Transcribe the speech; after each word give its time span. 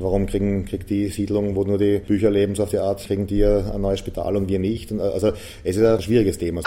Warum 0.00 0.26
kriegen, 0.26 0.64
kriegt 0.64 0.90
die 0.90 1.08
Siedlung, 1.08 1.56
wo 1.56 1.64
nur 1.64 1.76
die 1.76 1.98
Bücher 1.98 2.30
leben, 2.30 2.54
so 2.54 2.62
auf 2.62 2.70
die 2.70 2.78
Art, 2.78 3.00
kriegen 3.00 3.26
die 3.26 3.44
ein 3.44 3.80
neues 3.80 3.98
Spital 3.98 4.36
und 4.36 4.48
wir 4.48 4.60
nicht? 4.60 4.92
Und 4.92 5.00
also 5.00 5.32
es 5.64 5.76
ist 5.76 5.84
ein 5.84 6.00
schwieriges 6.00 6.38
Thema. 6.38 6.62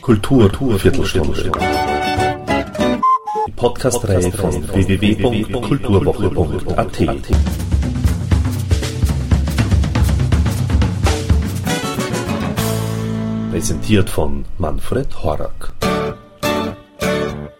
Kultur, 0.00 0.48
Kultur 0.48 0.78
Viertelstunde. 0.78 1.50
Die 3.48 3.52
Podcast-Reihe 3.56 4.30
von 4.30 4.68
www.kulturwoche.at. 4.68 7.02
Präsentiert 13.50 14.10
von 14.10 14.44
Manfred 14.58 15.24
Horak. 15.24 15.72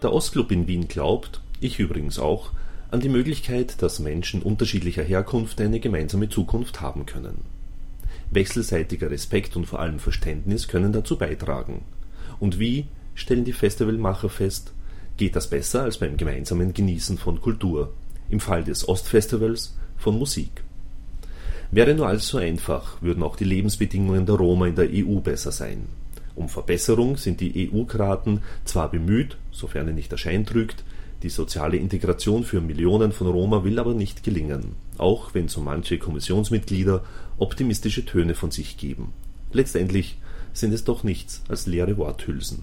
Der 0.05 0.13
Ostclub 0.13 0.53
in 0.53 0.67
Wien 0.67 0.87
glaubt, 0.87 1.41
ich 1.61 1.79
übrigens 1.81 2.19
auch, 2.19 2.51
an 2.91 3.01
die 3.01 3.09
Möglichkeit, 3.09 3.81
dass 3.81 4.01
Menschen 4.01 4.43
unterschiedlicher 4.43 5.03
Herkunft 5.03 5.59
eine 5.63 5.81
gemeinsame 5.81 6.29
Zukunft 6.29 6.83
haben 6.83 7.07
können. 7.07 7.39
Wechselseitiger 8.31 9.11
Respekt 9.11 9.57
und 9.57 9.65
vor 9.65 9.81
allem 9.81 9.99
Verständnis 9.99 10.69
können 10.69 10.93
dazu 10.93 11.17
beitragen. 11.17 11.85
Und 12.39 12.59
wie, 12.59 12.85
stellen 13.15 13.47
die 13.47 13.55
Festivalmacher 13.55 14.29
fest, 14.29 14.75
geht 15.17 15.37
das 15.37 15.49
besser 15.49 15.85
als 15.85 15.97
beim 15.97 16.19
gemeinsamen 16.19 16.75
Genießen 16.75 17.17
von 17.17 17.41
Kultur, 17.41 17.95
im 18.29 18.41
Fall 18.41 18.63
des 18.63 18.87
Ostfestivals 18.87 19.75
von 19.97 20.19
Musik. 20.19 20.51
Wäre 21.71 21.95
nur 21.95 22.09
alles 22.09 22.29
so 22.29 22.37
einfach, 22.37 23.01
würden 23.01 23.23
auch 23.23 23.37
die 23.37 23.45
Lebensbedingungen 23.45 24.27
der 24.27 24.35
Roma 24.35 24.67
in 24.67 24.75
der 24.75 24.91
EU 24.93 25.21
besser 25.21 25.51
sein. 25.51 25.89
Um 26.35 26.49
Verbesserung 26.49 27.17
sind 27.17 27.41
die 27.41 27.71
EU-Kraten 27.71 28.43
zwar 28.65 28.91
bemüht, 28.91 29.37
sofern 29.53 29.89
er 29.89 29.95
nicht 29.95 30.11
der 30.11 30.17
Schein 30.17 30.45
die 31.25 31.31
soziale 31.31 31.79
Integration 31.79 32.45
für 32.45 32.61
Millionen 32.61 33.11
von 33.11 33.27
Roma 33.29 33.65
will 33.65 33.79
aber 33.79 33.95
nicht 33.95 34.25
gelingen, 34.25 34.77
auch 34.99 35.33
wenn 35.33 35.49
so 35.49 35.63
manche 35.63 35.97
Kommissionsmitglieder 35.97 37.03
optimistische 37.39 38.05
Töne 38.05 38.35
von 38.35 38.51
sich 38.51 38.77
geben. 38.77 39.15
Letztendlich 39.51 40.19
sind 40.53 40.75
es 40.75 40.85
doch 40.85 41.03
nichts 41.03 41.43
als 41.49 41.67
leere 41.67 41.97
Worthülsen. 41.97 42.63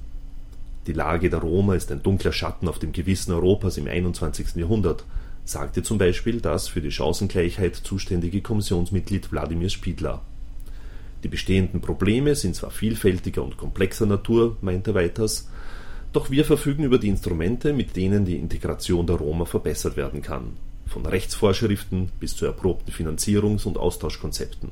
Die 0.86 0.94
Lage 0.94 1.32
der 1.32 1.40
Roma 1.40 1.74
ist 1.74 1.92
ein 1.92 2.04
dunkler 2.04 2.34
Schatten 2.34 2.68
auf 2.68 2.78
dem 2.78 2.92
Gewissen 2.92 3.32
Europas 3.32 3.78
im 3.78 3.88
21. 3.88 4.56
Jahrhundert, 4.58 5.06
sagte 5.44 5.82
zum 5.82 5.98
Beispiel 5.98 6.40
das 6.40 6.68
für 6.68 6.82
die 6.82 6.92
Chancengleichheit 6.92 7.76
zuständige 7.76 8.42
Kommissionsmitglied 8.42 9.32
Wladimir 9.32 9.70
Spiedler. 9.70 10.22
Die 11.24 11.28
bestehenden 11.28 11.82
Probleme 11.82 12.36
sind 12.36 12.56
zwar 12.56 12.72
vielfältiger 12.72 13.44
und 13.44 13.58
komplexer 13.58 14.08
Natur, 14.08 14.58
meint 14.62 14.88
er 14.88 14.96
weiters, 14.96 15.48
doch 16.14 16.32
wir 16.32 16.44
verfügen 16.46 16.84
über 16.84 16.98
die 16.98 17.10
Instrumente, 17.10 17.74
mit 17.74 17.96
denen 17.96 18.26
die 18.26 18.38
Integration 18.38 19.06
der 19.06 19.18
Roma 19.18 19.46
verbessert 19.46 19.96
werden 19.96 20.22
kann, 20.22 20.58
von 20.88 21.06
Rechtsvorschriften 21.06 22.10
bis 22.20 22.36
zu 22.36 22.46
erprobten 22.46 22.92
Finanzierungs- 22.92 23.66
und 23.66 23.78
Austauschkonzepten. 23.78 24.70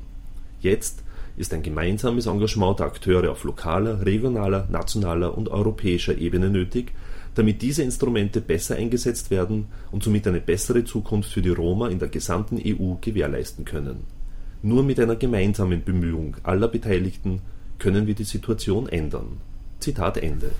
Jetzt 0.60 1.02
ist 1.36 1.54
ein 1.54 1.62
gemeinsames 1.62 2.26
Engagement 2.26 2.80
der 2.80 2.86
Akteure 2.86 3.30
auf 3.30 3.44
lokaler, 3.44 4.04
regionaler, 4.04 4.66
nationaler 4.70 5.38
und 5.38 5.48
europäischer 5.48 6.18
Ebene 6.18 6.50
nötig, 6.50 6.92
damit 7.36 7.62
diese 7.62 7.84
Instrumente 7.84 8.40
besser 8.40 8.74
eingesetzt 8.74 9.30
werden 9.30 9.66
und 9.92 10.02
somit 10.02 10.26
eine 10.26 10.40
bessere 10.40 10.84
Zukunft 10.84 11.32
für 11.32 11.42
die 11.42 11.48
Roma 11.48 11.88
in 11.88 12.00
der 12.00 12.08
gesamten 12.08 12.60
EU 12.62 12.96
gewährleisten 13.00 13.64
können 13.64 14.19
nur 14.62 14.82
mit 14.82 15.00
einer 15.00 15.16
gemeinsamen 15.16 15.84
Bemühung 15.84 16.36
aller 16.42 16.68
Beteiligten 16.68 17.40
können 17.78 18.06
wir 18.06 18.14
die 18.14 18.24
Situation 18.24 18.88
ändern. 18.88 19.40
Zitat 19.78 20.18
Ende. 20.18 20.50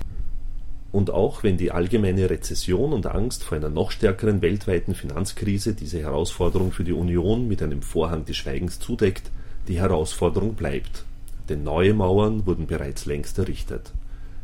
Und 0.92 1.10
auch 1.10 1.42
wenn 1.42 1.56
die 1.56 1.70
allgemeine 1.70 2.30
Rezession 2.30 2.92
und 2.92 3.06
Angst 3.06 3.44
vor 3.44 3.56
einer 3.56 3.68
noch 3.68 3.90
stärkeren 3.90 4.42
weltweiten 4.42 4.94
Finanzkrise 4.94 5.74
diese 5.74 6.00
Herausforderung 6.00 6.72
für 6.72 6.84
die 6.84 6.92
Union 6.92 7.46
mit 7.46 7.62
einem 7.62 7.82
Vorhang 7.82 8.24
des 8.24 8.36
Schweigens 8.36 8.80
zudeckt, 8.80 9.30
die 9.68 9.78
Herausforderung 9.78 10.54
bleibt. 10.54 11.04
Denn 11.48 11.62
neue 11.62 11.94
Mauern 11.94 12.46
wurden 12.46 12.66
bereits 12.66 13.06
längst 13.06 13.38
errichtet 13.38 13.92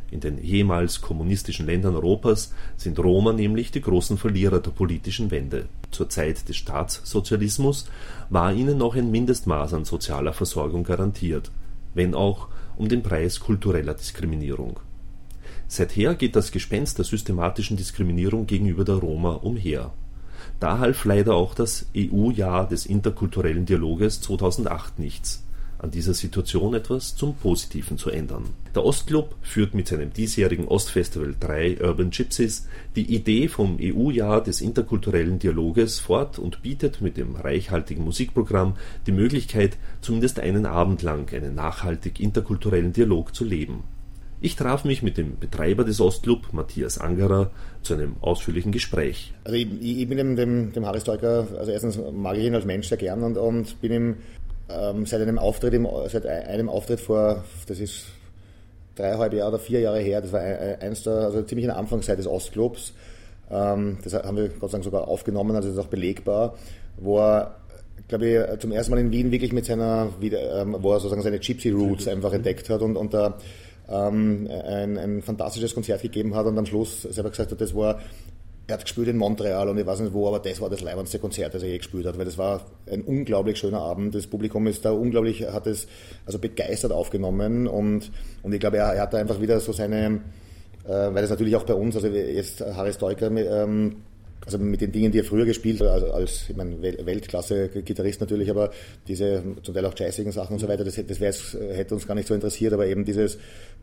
in 0.09 0.21
den 0.21 0.37
ehemals 0.37 1.01
kommunistischen 1.01 1.65
Ländern 1.65 1.95
Europas 1.95 2.53
sind 2.77 2.99
Roma 2.99 3.33
nämlich 3.33 3.71
die 3.71 3.81
großen 3.81 4.17
Verlierer 4.17 4.59
der 4.59 4.71
politischen 4.71 5.31
Wende. 5.31 5.65
Zur 5.91 6.09
Zeit 6.09 6.47
des 6.47 6.55
Staatssozialismus 6.55 7.89
war 8.29 8.53
ihnen 8.53 8.77
noch 8.77 8.95
ein 8.95 9.11
Mindestmaß 9.11 9.73
an 9.73 9.85
sozialer 9.85 10.33
Versorgung 10.33 10.83
garantiert, 10.83 11.51
wenn 11.93 12.13
auch 12.13 12.47
um 12.77 12.87
den 12.87 13.03
Preis 13.03 13.39
kultureller 13.39 13.95
Diskriminierung. 13.95 14.79
Seither 15.67 16.15
geht 16.15 16.37
das 16.37 16.51
Gespenst 16.51 16.97
der 16.97 17.05
systematischen 17.05 17.75
Diskriminierung 17.75 18.47
gegenüber 18.47 18.85
der 18.85 18.95
Roma 18.95 19.33
umher. 19.33 19.91
Da 20.61 20.79
half 20.79 21.03
leider 21.03 21.35
auch 21.35 21.53
das 21.53 21.87
EU-Jahr 21.95 22.67
des 22.67 22.85
interkulturellen 22.85 23.65
Dialoges 23.65 24.21
2008 24.21 24.99
nichts 24.99 25.43
an 25.79 25.91
dieser 25.91 26.13
Situation 26.13 26.73
etwas 26.73 27.15
zum 27.15 27.35
Positiven 27.35 27.97
zu 27.97 28.09
ändern. 28.09 28.45
Der 28.75 28.83
Ostclub 28.85 29.35
führt 29.41 29.73
mit 29.73 29.87
seinem 29.87 30.13
diesjährigen 30.13 30.67
Ostfestival 30.67 31.35
3 31.39 31.81
Urban 31.81 32.09
Gypsies 32.09 32.67
die 32.95 33.13
Idee 33.13 33.47
vom 33.47 33.77
EU-Jahr 33.81 34.43
des 34.43 34.61
interkulturellen 34.61 35.39
Dialoges 35.39 35.99
fort 35.99 36.39
und 36.39 36.61
bietet 36.61 37.01
mit 37.01 37.17
dem 37.17 37.35
reichhaltigen 37.35 38.03
Musikprogramm 38.03 38.75
die 39.05 39.11
Möglichkeit, 39.11 39.77
zumindest 40.01 40.39
einen 40.39 40.65
Abend 40.65 41.01
lang 41.01 41.33
einen 41.33 41.55
nachhaltig 41.55 42.19
interkulturellen 42.19 42.93
Dialog 42.93 43.33
zu 43.33 43.43
leben. 43.43 43.83
Ich 44.39 44.55
traf 44.55 44.85
mich 44.85 45.01
mit 45.01 45.17
dem 45.17 45.39
Betreiber 45.39 45.83
des 45.83 45.99
Ostclub, 45.99 46.53
Matthias 46.53 46.99
Angerer, 46.99 47.49
zu 47.81 47.95
einem 47.95 48.17
ausführlichen 48.21 48.71
Gespräch. 48.71 49.33
Also 49.43 49.55
ich, 49.55 49.67
ich 49.81 50.07
bin 50.07 50.17
dem, 50.17 50.35
dem, 50.35 50.73
dem 50.73 50.85
Harry 50.85 50.99
Stoiker, 50.99 51.47
also 51.57 51.71
erstens 51.71 51.99
mag 52.13 52.37
ich 52.37 52.45
ihn 52.45 52.53
als 52.53 52.65
Mensch 52.65 52.87
sehr 52.87 52.99
gern 52.99 53.23
und, 53.23 53.37
und 53.37 53.81
bin 53.81 53.91
ihm 53.91 54.15
ähm, 54.69 55.05
seit 55.05 55.21
einem 55.21 55.39
Auftritt, 55.39 55.73
im, 55.73 55.87
seit 56.07 56.25
einem 56.25 56.69
Auftritt 56.69 56.99
vor, 56.99 57.43
das 57.67 57.79
ist 57.79 58.05
dreieinhalb 58.95 59.33
Jahre 59.33 59.49
oder 59.49 59.59
vier 59.59 59.79
Jahre 59.79 59.99
her, 59.99 60.21
das 60.21 60.31
war 60.31 60.41
eins 60.41 61.03
der, 61.03 61.13
also 61.13 61.41
ziemlich 61.43 61.65
in 61.65 61.69
der 61.69 61.77
Anfangszeit 61.77 62.17
des 62.17 62.27
Ostclubs. 62.27 62.93
Ähm, 63.49 63.97
das 64.03 64.13
haben 64.13 64.37
wir 64.37 64.49
Gott 64.49 64.71
sei 64.71 64.77
Dank 64.77 64.83
sogar 64.83 65.07
aufgenommen, 65.07 65.55
also 65.55 65.69
das 65.69 65.77
ist 65.77 65.83
auch 65.83 65.89
belegbar, 65.89 66.55
wo 66.97 67.19
er, 67.19 67.55
glaube 68.07 68.27
ich, 68.27 68.59
zum 68.59 68.71
ersten 68.71 68.91
Mal 68.91 68.99
in 68.99 69.11
Wien 69.11 69.31
wirklich 69.31 69.53
mit 69.53 69.65
seiner, 69.65 70.09
ähm, 70.21 70.75
wo 70.79 70.91
er 70.91 70.99
sozusagen 70.99 71.21
seine 71.21 71.39
Gypsy 71.39 71.69
Roots 71.69 72.07
einfach 72.07 72.33
entdeckt 72.33 72.69
hat 72.69 72.81
und, 72.81 72.97
und 72.97 73.13
da 73.13 73.37
ähm, 73.89 74.49
ein, 74.49 74.97
ein 74.97 75.21
fantastisches 75.21 75.73
Konzert 75.73 76.01
gegeben 76.01 76.35
hat 76.35 76.45
und 76.45 76.57
am 76.57 76.65
Schluss 76.65 77.03
selber 77.03 77.29
gesagt 77.29 77.51
hat, 77.51 77.61
das 77.61 77.73
war 77.73 77.99
er 78.67 78.73
hat 78.73 78.83
gespielt 78.83 79.07
in 79.07 79.17
Montreal 79.17 79.69
und 79.69 79.77
ich 79.77 79.85
weiß 79.85 80.01
nicht 80.01 80.13
wo, 80.13 80.27
aber 80.27 80.39
das 80.39 80.59
war 80.59 80.69
das 80.69 80.81
leibendste 80.81 81.19
Konzert, 81.19 81.53
das 81.53 81.63
er 81.63 81.69
je 81.69 81.77
gespielt 81.77 82.05
hat, 82.05 82.17
weil 82.17 82.25
das 82.25 82.37
war 82.37 82.65
ein 82.91 83.01
unglaublich 83.01 83.57
schöner 83.57 83.79
Abend. 83.79 84.13
Das 84.13 84.27
Publikum 84.27 84.67
ist 84.67 84.83
da 84.83 84.91
unglaublich, 84.91 85.47
hat 85.47 85.67
es 85.67 85.87
also 86.25 86.37
begeistert 86.37 86.91
aufgenommen 86.91 87.67
und, 87.67 88.11
und 88.43 88.53
ich 88.53 88.59
glaube, 88.59 88.77
er, 88.77 88.93
er 88.93 89.03
hat 89.03 89.13
da 89.13 89.19
einfach 89.19 89.39
wieder 89.39 89.61
so 89.61 89.71
seine, 89.71 90.21
äh, 90.85 90.89
weil 90.89 91.21
das 91.21 91.29
natürlich 91.29 91.55
auch 91.55 91.63
bei 91.63 91.75
uns, 91.75 91.95
also 91.95 92.07
jetzt 92.07 92.59
Harry 92.59 92.91
Stoiker, 92.91 93.31
ähm, 93.31 94.03
also 94.45 94.57
mit 94.57 94.81
den 94.81 94.91
Dingen, 94.91 95.11
die 95.11 95.19
er 95.19 95.23
früher 95.23 95.45
gespielt 95.45 95.81
hat, 95.81 95.89
also 95.89 96.11
als 96.11 96.49
ich 96.49 96.55
meine, 96.55 96.81
Weltklasse-Gitarrist 96.81 98.21
natürlich, 98.21 98.49
aber 98.49 98.71
diese 99.07 99.43
zum 99.61 99.73
Teil 99.73 99.85
auch 99.85 99.97
jazzigen 99.97 100.31
Sachen 100.31 100.53
und 100.53 100.59
so 100.59 100.67
weiter, 100.67 100.83
das, 100.83 100.95
das 100.95 101.19
hätte 101.19 101.95
uns 101.95 102.07
gar 102.07 102.15
nicht 102.15 102.27
so 102.27 102.33
interessiert, 102.33 102.73
aber 102.73 102.87
eben 102.87 103.03
dieses 103.03 103.37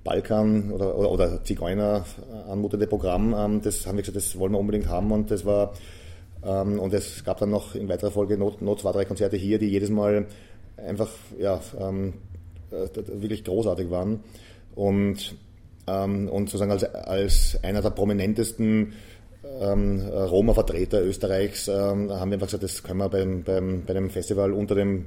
Balkan 0.05 0.71
oder, 0.71 0.97
oder, 0.97 1.11
oder 1.11 1.45
Zigeuner 1.45 2.07
anmutende 2.49 2.87
Programm, 2.87 3.35
ähm, 3.37 3.61
das 3.63 3.87
haben 3.87 3.97
wir 3.97 4.03
gesagt, 4.03 4.17
das 4.17 4.39
wollen 4.39 4.53
wir 4.53 4.59
unbedingt 4.59 4.89
haben 4.89 5.13
und 5.13 5.31
das 5.31 5.45
war 5.45 5.75
ähm, 6.45 6.79
und 6.79 6.93
es 6.93 7.25
gab 7.25 7.39
dann 7.39 7.51
noch 7.51 7.75
in 7.75 7.89
weiterer 7.89 8.11
Folge 8.11 8.37
noch, 8.37 8.61
noch 8.61 8.77
zwei, 8.77 8.93
drei 8.93 9.05
Konzerte 9.05 9.37
hier, 9.37 9.59
die 9.59 9.69
jedes 9.69 9.91
Mal 9.91 10.27
einfach 10.77 11.11
ja, 11.39 11.61
ähm, 11.79 12.15
äh, 12.71 12.89
wirklich 13.21 13.45
großartig 13.45 13.91
waren. 13.91 14.21
Und, 14.75 15.37
und 15.87 16.49
sozusagen 16.49 16.71
als, 16.71 16.83
als 16.83 17.59
einer 17.63 17.83
der 17.83 17.91
prominentesten 17.91 18.95
ähm, 19.61 20.01
Roma-Vertreter 20.01 21.03
Österreichs 21.03 21.69
ähm, 21.69 22.11
haben 22.11 22.33
einfach 22.33 22.47
gesagt, 22.47 22.63
das 22.63 22.83
können 22.83 22.99
wir 22.99 23.09
beim, 23.09 23.43
beim, 23.43 23.83
bei 23.87 23.95
dem 23.95 24.11
Festival 24.11 24.53
unter 24.53 24.75
dem 24.75 25.07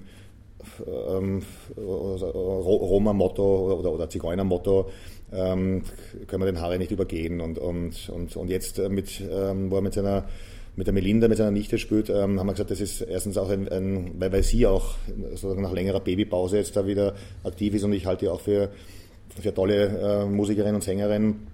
ähm, 0.85 1.43
Roma-Motto 1.77 3.79
oder, 3.79 3.91
oder 3.91 4.09
Zigeuner-Motto 4.09 4.89
ähm, 5.33 5.83
können 6.27 6.41
wir 6.41 6.51
den 6.51 6.61
Harry 6.61 6.77
nicht 6.77 6.91
übergehen. 6.91 7.41
Und, 7.41 7.57
und, 7.57 8.09
und, 8.09 8.35
und 8.35 8.49
jetzt, 8.49 8.79
äh, 8.79 8.89
mit, 8.89 9.21
ähm, 9.29 9.71
wo 9.71 9.75
er 9.75 9.81
mit 9.81 9.93
seiner 9.93 10.25
mit 10.75 10.85
der 10.85 10.93
Melinda, 10.93 11.27
mit 11.27 11.39
seiner 11.39 11.49
Nichte 11.49 11.79
spielt, 11.79 12.07
ähm, 12.09 12.39
haben 12.39 12.45
wir 12.45 12.53
gesagt, 12.53 12.69
das 12.69 12.79
ist 12.79 13.01
erstens 13.01 13.39
auch 13.39 13.49
ein, 13.49 13.67
ein 13.67 14.11
weil, 14.19 14.31
weil 14.31 14.43
sie 14.43 14.67
auch 14.67 14.93
sozusagen 15.31 15.63
nach 15.63 15.73
längerer 15.73 15.99
Babypause 15.99 16.57
jetzt 16.57 16.75
da 16.75 16.85
wieder 16.85 17.15
aktiv 17.43 17.73
ist 17.73 17.83
und 17.83 17.93
ich 17.93 18.05
halte 18.05 18.25
die 18.25 18.29
auch 18.29 18.41
für, 18.41 18.69
für 19.41 19.53
tolle 19.55 19.87
äh, 19.87 20.25
Musikerin 20.25 20.75
und 20.75 20.83
Sängerin 20.83 21.47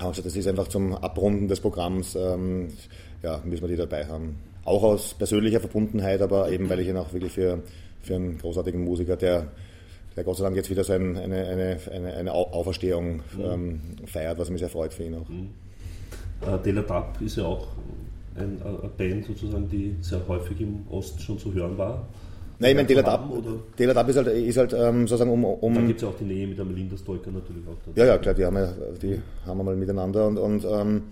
also 0.00 0.22
das 0.22 0.36
ist 0.36 0.46
einfach 0.46 0.68
zum 0.68 0.94
Abrunden 0.94 1.48
des 1.48 1.60
Programms, 1.60 2.14
ähm, 2.14 2.68
ja, 3.22 3.40
müssen 3.44 3.62
wir 3.62 3.68
die 3.68 3.76
dabei 3.76 4.06
haben. 4.06 4.36
Auch 4.64 4.82
aus 4.82 5.14
persönlicher 5.14 5.60
Verbundenheit, 5.60 6.20
aber 6.20 6.50
eben 6.50 6.68
weil 6.68 6.80
ich 6.80 6.88
ihn 6.88 6.96
auch 6.96 7.12
wirklich 7.12 7.32
für, 7.32 7.62
für 8.02 8.16
einen 8.16 8.38
großartigen 8.38 8.82
Musiker, 8.84 9.16
der, 9.16 9.46
der 10.14 10.24
Gott 10.24 10.36
sei 10.36 10.44
Dank 10.44 10.56
jetzt 10.56 10.70
wieder 10.70 10.84
so 10.84 10.92
ein, 10.92 11.16
eine, 11.16 11.46
eine, 11.46 11.78
eine, 11.92 12.14
eine 12.14 12.32
Auferstehung 12.32 13.22
ähm, 13.40 13.80
feiert, 14.06 14.38
was 14.38 14.50
mich 14.50 14.60
sehr 14.60 14.68
freut 14.68 14.92
für 14.92 15.04
ihn 15.04 15.14
auch. 15.14 15.28
Mhm. 15.28 15.50
Äh, 16.42 17.24
ist 17.24 17.36
ja 17.36 17.44
auch 17.44 17.68
ein, 18.36 18.60
eine 18.62 18.90
Band 18.96 19.24
sozusagen, 19.24 19.68
die 19.68 19.96
sehr 20.00 20.20
häufig 20.28 20.60
im 20.60 20.84
Osten 20.90 21.18
schon 21.20 21.38
zu 21.38 21.54
hören 21.54 21.78
war. 21.78 22.06
Nein, 22.58 22.70
ich 22.70 22.76
meine, 22.76 22.88
Dela 23.78 23.94
Dab 23.94 24.08
ist 24.08 24.16
halt, 24.16 24.28
ist 24.28 24.56
halt 24.56 24.72
ähm, 24.72 25.06
sozusagen 25.06 25.30
um. 25.30 25.44
um 25.44 25.74
Dann 25.74 25.86
gibt 25.86 26.00
es 26.00 26.02
ja 26.02 26.08
auch 26.08 26.18
die 26.18 26.24
Nähe 26.24 26.46
mit 26.46 26.56
der 26.56 26.64
Melinda 26.64 26.96
Stolker 26.96 27.30
natürlich 27.30 27.62
auch. 27.68 27.96
Ja, 27.96 28.06
ja, 28.06 28.18
klar, 28.18 28.34
die 28.34 28.44
haben, 28.44 28.56
ja, 28.56 28.72
die 29.02 29.20
haben 29.44 29.58
wir 29.58 29.64
mal 29.64 29.76
miteinander 29.76 30.26
und, 30.26 30.38
und 30.38 30.64
ähm, 30.64 31.02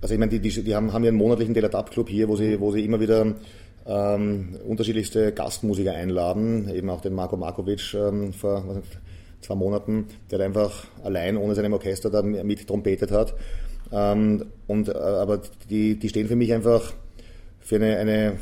also 0.00 0.14
ich 0.14 0.18
meine, 0.18 0.30
die, 0.30 0.40
die, 0.40 0.62
die 0.62 0.74
haben, 0.74 0.92
haben 0.92 1.04
ja 1.04 1.08
einen 1.08 1.18
monatlichen 1.18 1.54
Dela 1.54 1.68
Dab 1.68 1.90
Club 1.90 2.08
hier, 2.08 2.28
wo 2.28 2.36
sie, 2.36 2.58
wo 2.58 2.72
sie 2.72 2.84
immer 2.84 3.00
wieder 3.00 3.34
ähm, 3.86 4.56
unterschiedlichste 4.66 5.32
Gastmusiker 5.32 5.92
einladen, 5.92 6.68
eben 6.74 6.88
auch 6.90 7.00
den 7.00 7.14
Marko 7.14 7.36
Markovic 7.36 7.94
ähm, 7.94 8.32
vor 8.32 8.64
was, 8.66 8.78
zwei 9.42 9.54
Monaten, 9.54 10.06
der 10.30 10.40
einfach 10.40 10.86
allein 11.02 11.36
ohne 11.36 11.54
seinem 11.54 11.72
Orchester 11.72 12.10
da 12.10 12.22
mit 12.22 12.66
trompetet 12.66 13.10
hat. 13.10 13.34
Ähm, 13.92 14.46
und, 14.66 14.88
äh, 14.88 14.92
aber 14.92 15.42
die, 15.68 15.98
die 15.98 16.08
stehen 16.08 16.28
für 16.28 16.36
mich 16.36 16.52
einfach 16.52 16.92
für 17.60 17.76
eine, 17.76 17.96
eine 17.98 18.36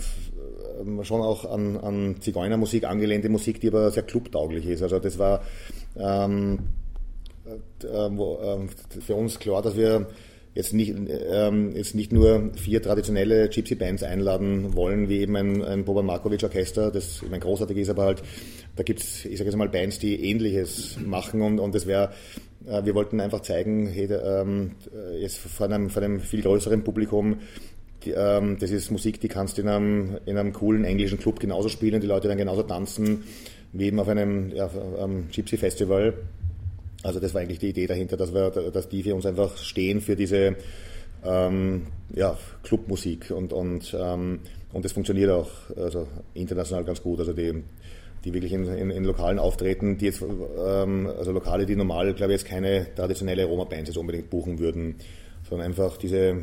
schon 1.02 1.20
auch 1.20 1.50
an, 1.50 1.76
an 1.76 2.16
Zigeunermusik 2.20 2.84
angelehnte 2.84 3.28
Musik, 3.28 3.60
die 3.60 3.68
aber 3.68 3.90
sehr 3.90 4.02
clubtauglich 4.02 4.66
ist. 4.66 4.82
Also 4.82 4.98
das 4.98 5.18
war 5.18 5.42
ähm, 5.98 6.60
äh, 7.84 7.86
äh, 7.86 8.68
für 9.00 9.14
uns 9.14 9.38
klar, 9.38 9.62
dass 9.62 9.76
wir 9.76 10.06
jetzt 10.54 10.72
nicht, 10.72 10.94
ähm, 11.30 11.74
jetzt 11.74 11.94
nicht 11.94 12.12
nur 12.12 12.50
vier 12.54 12.82
traditionelle 12.82 13.48
Gypsy-Bands 13.48 14.02
einladen 14.02 14.74
wollen, 14.74 15.08
wie 15.08 15.20
eben 15.20 15.36
ein, 15.36 15.62
ein 15.62 15.84
Boban 15.84 16.06
Markovic-Orchester, 16.06 16.90
das 16.90 17.22
ich 17.22 17.30
meine, 17.30 17.40
großartig 17.40 17.76
ist, 17.76 17.88
aber 17.88 18.04
halt, 18.04 18.22
da 18.76 18.82
gibt 18.82 19.00
es, 19.00 19.24
ich 19.24 19.38
sage 19.38 19.50
jetzt 19.50 19.56
mal, 19.56 19.68
Bands, 19.68 19.98
die 19.98 20.28
Ähnliches 20.28 20.98
machen 21.04 21.42
und, 21.42 21.60
und 21.60 21.74
das 21.74 21.86
wäre, 21.86 22.12
äh, 22.66 22.84
wir 22.84 22.94
wollten 22.94 23.20
einfach 23.20 23.40
zeigen, 23.42 23.86
hey, 23.86 24.06
ähm, 24.06 24.72
jetzt 25.18 25.38
vor 25.38 25.66
einem, 25.66 25.88
vor 25.88 26.02
einem 26.02 26.20
viel 26.20 26.42
größeren 26.42 26.82
Publikum, 26.82 27.38
ähm, 28.06 28.58
das 28.58 28.70
ist 28.70 28.90
Musik, 28.90 29.20
die 29.20 29.28
kannst 29.28 29.58
du 29.58 29.62
in 29.62 29.68
einem, 29.68 30.18
in 30.26 30.36
einem 30.36 30.52
coolen 30.52 30.84
englischen 30.84 31.18
Club 31.18 31.40
genauso 31.40 31.68
spielen, 31.68 32.00
die 32.00 32.06
Leute 32.06 32.28
dann 32.28 32.38
genauso 32.38 32.62
tanzen, 32.62 33.24
wie 33.72 33.86
eben 33.86 34.00
auf 34.00 34.08
einem, 34.08 34.50
ja, 34.54 34.70
einem 34.98 35.28
Gypsy-Festival. 35.30 36.14
Also 37.02 37.20
das 37.20 37.34
war 37.34 37.40
eigentlich 37.40 37.58
die 37.58 37.70
Idee 37.70 37.86
dahinter, 37.86 38.16
dass, 38.16 38.34
wir, 38.34 38.50
dass 38.50 38.88
die 38.88 39.02
für 39.02 39.14
uns 39.14 39.24
einfach 39.26 39.56
stehen 39.56 40.00
für 40.00 40.16
diese 40.16 40.56
ähm, 41.24 41.86
ja, 42.14 42.36
Clubmusik 42.62 43.30
und, 43.30 43.52
und, 43.52 43.96
ähm, 43.98 44.40
und 44.72 44.84
das 44.84 44.92
funktioniert 44.92 45.30
auch 45.30 45.50
also 45.76 46.08
international 46.34 46.84
ganz 46.84 47.02
gut. 47.02 47.20
Also 47.20 47.32
die, 47.32 47.62
die 48.24 48.34
wirklich 48.34 48.52
in, 48.52 48.66
in, 48.66 48.90
in 48.90 49.04
Lokalen 49.04 49.38
auftreten, 49.38 49.98
die 49.98 50.06
jetzt, 50.06 50.22
ähm, 50.22 51.06
also 51.06 51.32
Lokale, 51.32 51.66
die 51.66 51.76
normal, 51.76 52.12
glaube 52.14 52.32
ich, 52.32 52.40
jetzt 52.40 52.48
keine 52.48 52.86
traditionelle 52.94 53.44
Roma-Bands 53.44 53.88
jetzt 53.88 53.96
unbedingt 53.96 54.30
buchen 54.30 54.58
würden, 54.58 54.96
sondern 55.48 55.68
einfach 55.68 55.96
diese 55.96 56.36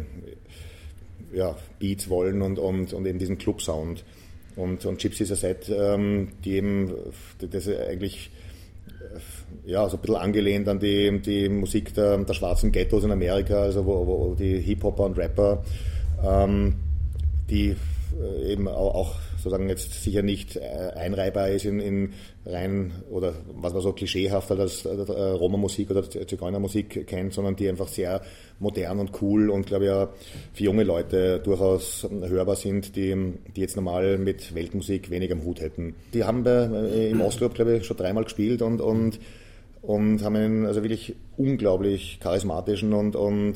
ja, 1.34 1.56
Beats 1.80 2.10
wollen 2.10 2.42
und, 2.42 2.60
und, 2.60 2.94
und 2.94 3.06
eben 3.06 3.20
diesen 3.20 3.38
Club-Sound. 3.38 4.04
Und, 4.56 4.86
und 4.86 5.00
Gypsy 5.00 5.24
ist 5.24 5.32
ein 5.32 5.38
Set, 5.38 5.70
ähm, 5.70 6.30
die 6.44 6.56
eben 6.56 6.92
das 7.40 7.68
eigentlich 7.68 8.32
ja, 9.66 9.88
so 9.90 9.98
ein 9.98 10.02
bisschen 10.02 10.16
angelehnt 10.16 10.68
an 10.68 10.80
die, 10.80 11.20
die 11.20 11.50
Musik 11.50 11.94
der, 11.94 12.18
der 12.18 12.34
schwarzen 12.34 12.72
Ghettos 12.72 13.04
in 13.04 13.12
Amerika, 13.12 13.62
also 13.62 13.86
wo, 13.86 14.08
wo 14.08 14.36
die 14.36 14.60
Hip-Hopper 14.60 15.04
und 15.06 15.18
Rapper, 15.18 15.64
ähm, 16.26 16.76
die 17.50 17.76
äh, 18.20 18.52
eben 18.52 18.68
auch 18.68 19.16
sozusagen 19.38 19.70
jetzt 19.70 20.04
sicher 20.04 20.22
nicht 20.22 20.56
äh, 20.56 20.92
einreihbar 20.96 21.50
ist 21.50 21.66
in, 21.66 21.80
in 21.80 22.14
rein 22.46 22.92
oder 23.10 23.34
was 23.54 23.74
man 23.74 23.82
so 23.82 23.94
klischeehaft 23.94 24.52
als 24.52 24.86
äh, 24.86 24.90
Roma-Musik 24.90 25.92
oder 25.92 26.10
Zigeunermusik 26.10 27.08
kennt, 27.08 27.34
sondern 27.34 27.56
die 27.56 27.70
einfach 27.70 27.88
sehr 27.88 28.22
modern 28.60 29.00
und 29.00 29.22
cool 29.22 29.50
und 29.50 29.68
glaube 29.68 29.86
ich 29.86 29.92
ja 29.92 30.10
für 30.54 30.64
junge 30.64 30.84
Leute 30.84 31.40
durchaus 31.40 32.08
hörbar 32.10 32.56
sind, 32.56 32.96
die, 32.96 33.34
die 33.56 33.62
jetzt 33.62 33.76
normal 33.76 34.18
mit 34.18 34.56
Weltmusik 34.56 35.10
wenig 35.10 35.32
am 35.32 35.44
Hut 35.44 35.62
hätten. 35.62 35.96
Die 36.14 36.24
haben 36.24 36.44
bei, 36.44 36.66
im 37.12 37.22
Ostclub 37.22 37.54
glaube 37.54 37.78
ich 37.78 37.86
schon 37.86 37.98
dreimal 37.98 38.24
gespielt 38.24 38.62
und, 38.62 38.82
und, 38.82 39.20
und 39.82 40.24
haben 40.24 40.36
einen 40.36 40.66
also 40.66 40.84
wirklich 40.84 41.16
unglaublich 41.38 42.20
charismatischen 42.22 42.94
und, 42.94 43.16
und 43.16 43.56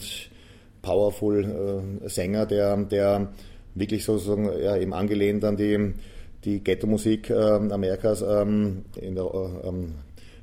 powerful 0.82 1.92
äh, 2.04 2.10
Sänger, 2.10 2.46
der, 2.46 2.78
der 2.78 3.34
wirklich 3.76 4.04
sozusagen 4.04 4.50
ja, 4.62 4.78
eben 4.78 4.94
angelehnt 4.94 5.44
an 5.44 5.58
die, 5.58 5.94
die 6.44 6.64
Ghetto-Musik 6.64 7.30
äh, 7.30 7.34
Amerikas 7.34 8.22
ähm, 8.22 8.84
in 9.00 9.16
der 9.16 9.26
äh, 9.26 9.68
ähm, 9.68 9.96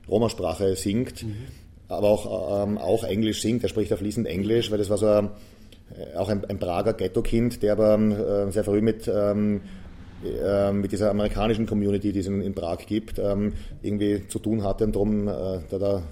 Roma-Sprache 0.08 0.74
singt, 0.76 1.24
mhm. 1.24 1.34
aber 1.88 2.08
auch, 2.08 2.64
ähm, 2.64 2.78
auch 2.78 3.04
Englisch 3.04 3.42
singt. 3.42 3.62
Er 3.62 3.68
spricht 3.68 3.90
ja 3.90 3.96
fließend 3.96 4.26
Englisch, 4.26 4.70
weil 4.70 4.78
das 4.78 4.90
war 4.90 4.98
so 4.98 5.06
ein, 5.06 5.30
äh, 5.96 6.16
auch 6.16 6.28
ein, 6.28 6.44
ein 6.44 6.58
Prager 6.58 6.94
Ghetto-Kind, 6.94 7.62
der 7.62 7.72
aber 7.72 7.98
äh, 7.98 8.52
sehr 8.52 8.64
früh 8.64 8.80
mit 8.80 9.10
ähm, 9.12 9.60
äh, 10.24 10.72
mit 10.72 10.90
dieser 10.90 11.10
amerikanischen 11.10 11.66
Community, 11.66 12.12
die 12.12 12.18
es 12.18 12.26
in, 12.26 12.52
Prag 12.52 12.78
gibt, 12.86 13.20
ähm, 13.20 13.52
irgendwie 13.82 14.26
zu 14.26 14.40
tun 14.40 14.64
hatte 14.64 14.84
und 14.84 14.96
darum, 14.96 15.28
äh, 15.28 15.60
da 15.70 15.78
da 15.78 16.02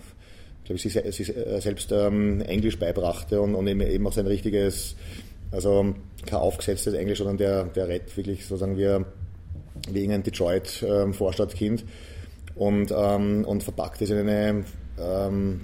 glaube 0.64 0.76
ich, 0.76 0.82
sich, 0.82 0.92
sich 0.92 1.32
selbst 1.58 1.90
ähm, 1.92 2.40
Englisch 2.40 2.78
beibrachte 2.78 3.40
und, 3.40 3.54
und 3.54 3.66
eben 3.66 4.06
auch 4.06 4.12
sein 4.12 4.26
richtiges 4.26 4.96
also 5.50 5.94
kein 6.26 6.38
aufgesetztes 6.38 6.94
Englisch, 6.94 7.18
sondern 7.18 7.36
der, 7.36 7.64
der 7.64 7.88
redet 7.88 8.16
wirklich 8.16 8.46
sozusagen 8.46 8.76
wie, 8.76 9.04
wie 9.90 9.98
irgendein 9.98 10.22
Detroit-Vorstadtkind 10.22 11.84
und, 12.54 12.92
ähm, 12.96 13.44
und 13.44 13.62
verpackt 13.62 14.02
es 14.02 14.10
in 14.10 14.18
eine 14.18 14.64
ähm, 14.98 15.60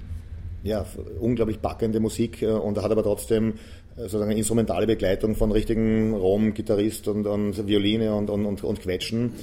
ja, 0.63 0.85
unglaublich 1.19 1.61
packende 1.61 1.99
Musik 1.99 2.41
äh, 2.41 2.47
und 2.47 2.81
hat 2.81 2.91
aber 2.91 3.03
trotzdem 3.03 3.53
äh, 3.97 4.01
sozusagen 4.01 4.31
eine 4.31 4.37
instrumentale 4.37 4.87
Begleitung 4.87 5.35
von 5.35 5.51
richtigen 5.51 6.13
Rom-Gitarrist 6.13 7.07
und, 7.07 7.27
und 7.27 7.67
Violine 7.67 8.15
und, 8.15 8.29
und, 8.29 8.45
und, 8.45 8.63
und 8.63 8.81
Quetschen. 8.81 9.33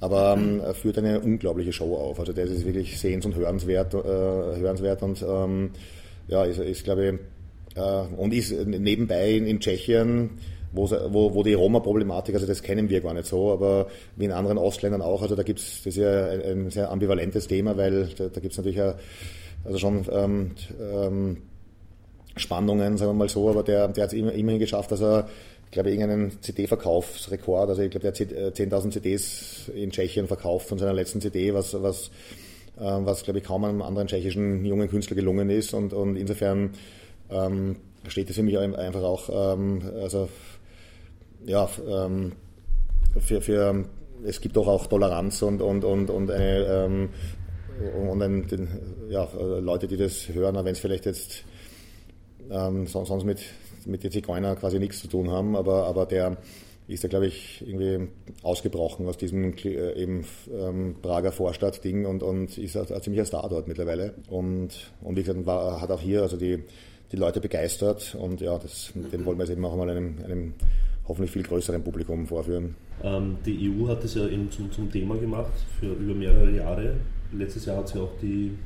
Aber 0.00 0.36
ähm, 0.36 0.60
er 0.60 0.74
führt 0.74 0.98
eine 0.98 1.20
unglaubliche 1.20 1.72
Show 1.72 1.96
auf. 1.96 2.18
Also 2.18 2.32
das 2.32 2.50
ist 2.50 2.66
wirklich 2.66 2.98
sehens- 2.98 3.24
und 3.24 3.34
hörenswert, 3.36 3.94
äh, 3.94 3.98
hörenswert 3.98 5.02
und 5.02 5.24
ähm, 5.26 5.70
ja, 6.28 6.44
ist, 6.44 6.58
ist 6.58 6.84
glaube 6.84 7.06
ich, 7.06 7.14
und 7.76 8.32
ist 8.32 8.52
nebenbei 8.66 9.32
in, 9.32 9.46
in 9.46 9.60
Tschechien, 9.60 10.30
wo, 10.76 11.34
wo, 11.34 11.42
die 11.42 11.54
Roma-Problematik, 11.54 12.34
also 12.34 12.46
das 12.46 12.62
kennen 12.62 12.88
wir 12.88 13.00
gar 13.00 13.14
nicht 13.14 13.26
so, 13.26 13.52
aber 13.52 13.88
wie 14.16 14.26
in 14.26 14.32
anderen 14.32 14.58
Ostländern 14.58 15.02
auch, 15.02 15.22
also 15.22 15.34
da 15.34 15.42
gibt 15.42 15.60
es, 15.60 15.78
das 15.78 15.86
ist 15.86 15.96
ja 15.96 16.26
ein, 16.26 16.42
ein, 16.42 16.70
sehr 16.70 16.90
ambivalentes 16.90 17.48
Thema, 17.48 17.76
weil 17.76 18.08
da, 18.16 18.28
da 18.28 18.40
gibt 18.40 18.52
es 18.52 18.58
natürlich 18.58 18.78
ja, 18.78 18.94
also 19.64 19.78
schon 19.78 20.04
ähm, 20.10 20.50
ähm, 20.80 21.36
Spannungen, 22.36 22.98
sagen 22.98 23.10
wir 23.10 23.14
mal 23.14 23.28
so, 23.28 23.48
aber 23.48 23.62
der, 23.62 23.88
der 23.88 24.04
hat 24.04 24.12
es 24.12 24.18
immer, 24.18 24.32
immerhin 24.32 24.60
geschafft, 24.60 24.92
dass 24.92 25.00
er, 25.00 25.28
ich 25.64 25.70
glaube, 25.70 25.90
irgendeinen 25.90 26.42
CD-Verkaufsrekord, 26.42 27.70
also 27.70 27.82
ich 27.82 27.90
glaube, 27.90 28.10
der 28.10 28.12
hat 28.12 28.56
10.000 28.56 28.90
CDs 28.90 29.70
in 29.74 29.90
Tschechien 29.90 30.26
verkauft 30.26 30.68
von 30.68 30.78
seiner 30.78 30.92
letzten 30.92 31.20
CD, 31.20 31.54
was, 31.54 31.80
was, 31.82 32.10
äh, 32.78 32.82
was 32.82 33.24
glaube 33.24 33.38
ich, 33.38 33.44
kaum 33.44 33.64
einem 33.64 33.82
anderen 33.82 34.08
tschechischen 34.08 34.64
jungen 34.64 34.88
Künstler 34.88 35.16
gelungen 35.16 35.48
ist 35.48 35.72
und, 35.72 35.92
und 35.92 36.16
insofern 36.16 36.70
ähm, 37.30 37.76
steht 38.08 38.30
es 38.30 38.36
für 38.36 38.42
mich 38.42 38.58
einfach 38.58 39.02
auch, 39.02 39.28
ähm, 39.30 39.82
also 40.00 40.28
ja, 41.44 41.68
ähm, 41.88 42.32
für, 43.18 43.40
für, 43.40 43.84
es 44.24 44.40
gibt 44.40 44.56
doch 44.56 44.66
auch 44.66 44.86
Toleranz 44.86 45.42
und, 45.42 45.62
und, 45.62 45.84
und, 45.84 46.10
und 46.10 46.30
eine, 46.30 46.64
ähm, 46.66 47.08
und 48.10 48.22
ein, 48.22 48.46
den, 48.48 48.68
ja, 49.10 49.28
Leute, 49.60 49.86
die 49.86 49.96
das 49.96 50.28
hören, 50.28 50.56
wenn 50.56 50.72
es 50.72 50.78
vielleicht 50.78 51.06
jetzt 51.06 51.44
ähm, 52.50 52.86
sonst 52.86 53.24
mit, 53.24 53.40
mit 53.84 54.02
den 54.02 54.10
Zigeuner 54.10 54.56
quasi 54.56 54.78
nichts 54.78 55.00
zu 55.00 55.08
tun 55.08 55.30
haben, 55.30 55.56
aber, 55.56 55.86
aber 55.86 56.06
der 56.06 56.36
ist 56.88 57.02
ja, 57.02 57.08
glaube 57.08 57.26
ich, 57.26 57.64
irgendwie 57.66 58.08
ausgebrochen 58.42 59.08
aus 59.08 59.16
diesem 59.16 59.52
äh, 59.64 59.92
eben 60.00 60.24
ähm, 60.52 60.96
Prager 61.02 61.32
Vorstadt-Ding 61.32 62.06
und, 62.06 62.22
und 62.22 62.56
ist 62.58 62.76
ein, 62.76 62.86
ein 62.92 63.02
ziemlicher 63.02 63.24
Star 63.24 63.48
dort 63.48 63.66
mittlerweile. 63.66 64.14
Und, 64.28 64.92
und 65.02 65.16
wie 65.16 65.22
gesagt, 65.22 65.44
war, 65.46 65.80
hat 65.80 65.90
auch 65.90 66.00
hier 66.00 66.22
also 66.22 66.36
die, 66.36 66.62
die 67.12 67.16
Leute 67.16 67.40
begeistert 67.40 68.16
und 68.18 68.40
ja, 68.40 68.58
das, 68.58 68.92
den 68.94 69.24
wollen 69.24 69.38
wir 69.38 69.44
jetzt 69.44 69.52
eben 69.52 69.64
auch 69.64 69.76
mal 69.76 69.88
einem, 69.88 70.16
einem 70.24 70.54
hoffentlich 71.06 71.30
viel 71.30 71.42
größeren 71.42 71.82
Publikum 71.82 72.26
vorführen. 72.26 72.74
Ähm, 73.02 73.36
die 73.44 73.70
EU 73.70 73.88
hat 73.88 74.02
das 74.02 74.14
ja 74.14 74.26
eben 74.26 74.50
zum, 74.50 74.72
zum 74.72 74.90
Thema 74.90 75.16
gemacht 75.16 75.52
für 75.78 75.92
über 75.92 76.14
mehrere 76.14 76.50
Jahre. 76.50 76.94
Letztes 77.32 77.66
Jahr 77.66 77.78
hat 77.78 77.88
sie 77.88 78.00
auch 78.00 78.12
die, 78.20 78.56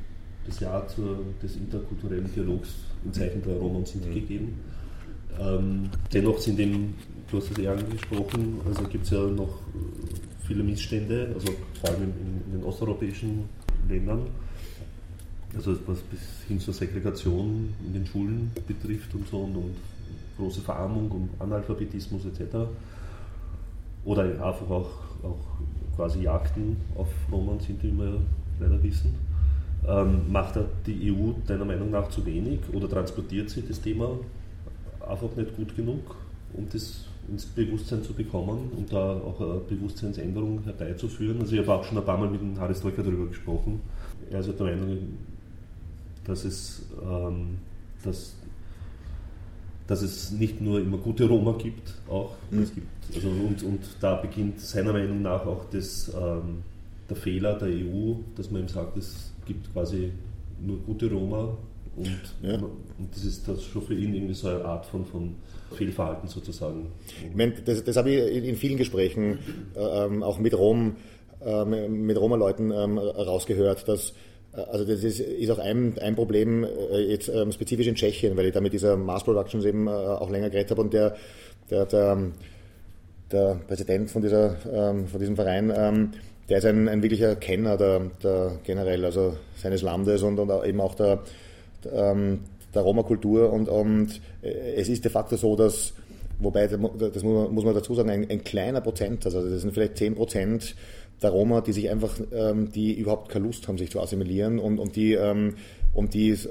das 0.46 0.60
Jahr 0.60 0.86
zur, 0.88 1.18
des 1.42 1.56
interkulturellen 1.56 2.32
Dialogs 2.32 2.76
im 3.04 3.12
Zeichen 3.12 3.42
der 3.42 3.56
Roma 3.56 3.78
und 3.78 3.88
Sinti 3.88 4.08
mhm. 4.08 4.14
gegeben. 4.14 4.60
Ähm, 5.38 5.90
dennoch 6.12 6.38
sind 6.38 6.58
eben, 6.58 6.94
du 7.30 7.38
hast 7.38 7.50
es 7.50 7.56
ja 7.62 7.72
angesprochen, 7.72 8.60
also 8.66 8.82
gibt 8.84 9.04
es 9.04 9.10
ja 9.10 9.22
noch 9.22 9.58
viele 10.46 10.62
Missstände, 10.62 11.30
also 11.34 11.52
vor 11.80 11.90
allem 11.90 12.02
in, 12.02 12.42
in 12.46 12.58
den 12.58 12.64
osteuropäischen 12.64 13.48
Ländern 13.88 14.26
also 15.54 15.76
was 15.86 16.00
bis 16.00 16.20
hin 16.48 16.60
zur 16.60 16.74
Segregation 16.74 17.74
in 17.86 17.92
den 17.92 18.06
Schulen 18.06 18.50
betrifft 18.66 19.14
und 19.14 19.26
so 19.28 19.38
und, 19.38 19.56
und 19.56 19.76
große 20.38 20.60
Verarmung 20.60 21.10
und 21.10 21.30
Analphabetismus 21.38 22.22
etc. 22.24 22.56
Oder 24.04 24.22
einfach 24.22 24.70
auch, 24.70 24.90
auch 25.22 25.38
quasi 25.96 26.22
Jagden 26.22 26.76
auf 26.96 27.08
Roma 27.30 27.52
und 27.52 27.62
Sinti, 27.62 27.92
wie 27.92 27.98
wir 27.98 28.20
leider 28.58 28.82
wissen. 28.82 29.14
Ähm, 29.86 30.30
macht 30.30 30.58
die 30.86 31.10
EU 31.10 31.32
deiner 31.46 31.64
Meinung 31.64 31.90
nach 31.90 32.08
zu 32.10 32.24
wenig 32.24 32.60
oder 32.72 32.88
transportiert 32.88 33.48
sie 33.48 33.62
das 33.66 33.80
Thema 33.80 34.10
einfach 35.08 35.34
nicht 35.36 35.56
gut 35.56 35.74
genug, 35.74 36.16
um 36.52 36.68
das 36.70 37.06
ins 37.28 37.46
Bewusstsein 37.46 38.02
zu 38.02 38.12
bekommen 38.12 38.70
und 38.76 38.92
da 38.92 39.14
auch 39.14 39.40
eine 39.40 39.60
Bewusstseinsänderung 39.60 40.62
herbeizuführen. 40.64 41.40
Also 41.40 41.54
ich 41.54 41.60
habe 41.60 41.72
auch 41.72 41.84
schon 41.84 41.98
ein 41.98 42.04
paar 42.04 42.18
Mal 42.18 42.28
mit 42.28 42.40
dem 42.40 42.58
Harris 42.58 42.80
Troika 42.80 43.02
darüber 43.02 43.26
gesprochen. 43.26 43.80
Er 44.30 44.40
ist 44.40 44.48
halt 44.48 44.58
der 44.58 44.66
Meinung, 44.66 44.98
dass 46.24 46.44
es, 46.44 46.82
ähm, 47.02 47.58
dass, 48.04 48.34
dass 49.86 50.02
es 50.02 50.30
nicht 50.30 50.60
nur 50.60 50.80
immer 50.80 50.98
gute 50.98 51.26
Roma 51.26 51.56
gibt, 51.58 51.94
auch 52.08 52.34
mhm. 52.50 52.62
es 52.62 52.74
gibt, 52.74 52.86
also 53.14 53.28
und, 53.28 53.62
und 53.62 53.80
da 54.00 54.16
beginnt 54.16 54.60
seiner 54.60 54.92
Meinung 54.92 55.22
nach 55.22 55.46
auch 55.46 55.64
das, 55.70 56.12
ähm, 56.14 56.62
der 57.08 57.16
Fehler 57.16 57.58
der 57.58 57.68
EU, 57.68 58.14
dass 58.36 58.50
man 58.50 58.62
ihm 58.62 58.68
sagt, 58.68 58.96
es 58.96 59.32
gibt 59.46 59.72
quasi 59.72 60.12
nur 60.60 60.78
gute 60.78 61.10
Roma 61.10 61.56
und, 61.96 62.20
ja. 62.42 62.54
und 62.56 63.14
das 63.14 63.24
ist 63.24 63.48
das 63.48 63.62
schon 63.64 63.82
für 63.82 63.94
ihn 63.94 64.14
irgendwie 64.14 64.34
so 64.34 64.48
eine 64.48 64.64
Art 64.64 64.86
von, 64.86 65.04
von 65.04 65.34
Fehlverhalten 65.72 66.28
sozusagen. 66.28 66.92
Ich 67.28 67.36
meine, 67.36 67.52
das, 67.64 67.84
das 67.84 67.96
habe 67.96 68.10
ich 68.10 68.44
in 68.44 68.56
vielen 68.56 68.78
Gesprächen 68.78 69.38
äh, 69.74 70.04
ähm, 70.04 70.22
auch 70.22 70.38
mit 70.38 70.56
Rom, 70.56 70.96
äh, 71.44 71.64
mit 71.64 72.18
Roma-Leuten 72.18 72.70
ähm, 72.70 72.98
rausgehört, 72.98 73.88
dass 73.88 74.14
also 74.52 74.84
das 74.84 75.04
ist, 75.04 75.20
ist 75.20 75.50
auch 75.50 75.58
ein, 75.58 75.96
ein 75.98 76.16
Problem 76.16 76.64
äh, 76.64 77.00
jetzt 77.00 77.28
ähm, 77.28 77.52
spezifisch 77.52 77.86
in 77.86 77.94
Tschechien, 77.94 78.36
weil 78.36 78.46
ich 78.46 78.52
da 78.52 78.60
mit 78.60 78.72
dieser 78.72 78.96
Mass 78.96 79.22
Productions 79.22 79.64
eben 79.64 79.86
äh, 79.86 79.90
auch 79.90 80.28
länger 80.28 80.50
geredet 80.50 80.72
habe 80.72 80.82
und 80.82 80.92
der, 80.92 81.14
der, 81.70 81.86
der, 81.86 82.18
der 83.30 83.60
Präsident 83.68 84.10
von, 84.10 84.22
dieser, 84.22 84.56
ähm, 84.72 85.06
von 85.06 85.20
diesem 85.20 85.36
Verein, 85.36 85.72
ähm, 85.74 86.10
der 86.48 86.58
ist 86.58 86.64
ein, 86.64 86.88
ein 86.88 87.00
wirklicher 87.00 87.36
Kenner 87.36 87.76
der, 87.76 88.10
der 88.22 88.58
generell, 88.64 89.04
also 89.04 89.36
seines 89.56 89.82
Landes 89.82 90.22
und, 90.22 90.38
und 90.38 90.50
eben 90.64 90.80
auch 90.80 90.96
der, 90.96 91.20
der, 91.84 91.92
ähm, 91.92 92.40
der 92.74 92.82
Roma-Kultur 92.82 93.52
und, 93.52 93.68
und 93.68 94.20
es 94.42 94.88
ist 94.88 95.04
de 95.04 95.10
facto 95.10 95.36
so, 95.36 95.56
dass, 95.56 95.92
wobei, 96.38 96.68
das 96.68 97.22
muss 97.22 97.64
man 97.64 97.74
dazu 97.74 97.94
sagen, 97.94 98.10
ein, 98.10 98.30
ein 98.30 98.44
kleiner 98.44 98.80
Prozent, 98.80 99.26
also 99.26 99.48
das 99.48 99.62
sind 99.62 99.74
vielleicht 99.74 99.96
10 99.96 100.14
Prozent 100.14 100.76
der 101.22 101.30
Roma, 101.30 101.60
die 101.60 101.72
sich 101.72 101.90
einfach, 101.90 102.14
ähm, 102.32 102.72
die 102.72 102.94
überhaupt 102.94 103.28
keine 103.28 103.46
Lust 103.46 103.68
haben, 103.68 103.78
sich 103.78 103.90
zu 103.90 104.00
assimilieren 104.00 104.58
und, 104.58 104.78
und 104.78 104.96
die, 104.96 105.14
ähm, 105.14 105.54
und 105.92 106.14
die 106.14 106.30
äh, 106.30 106.48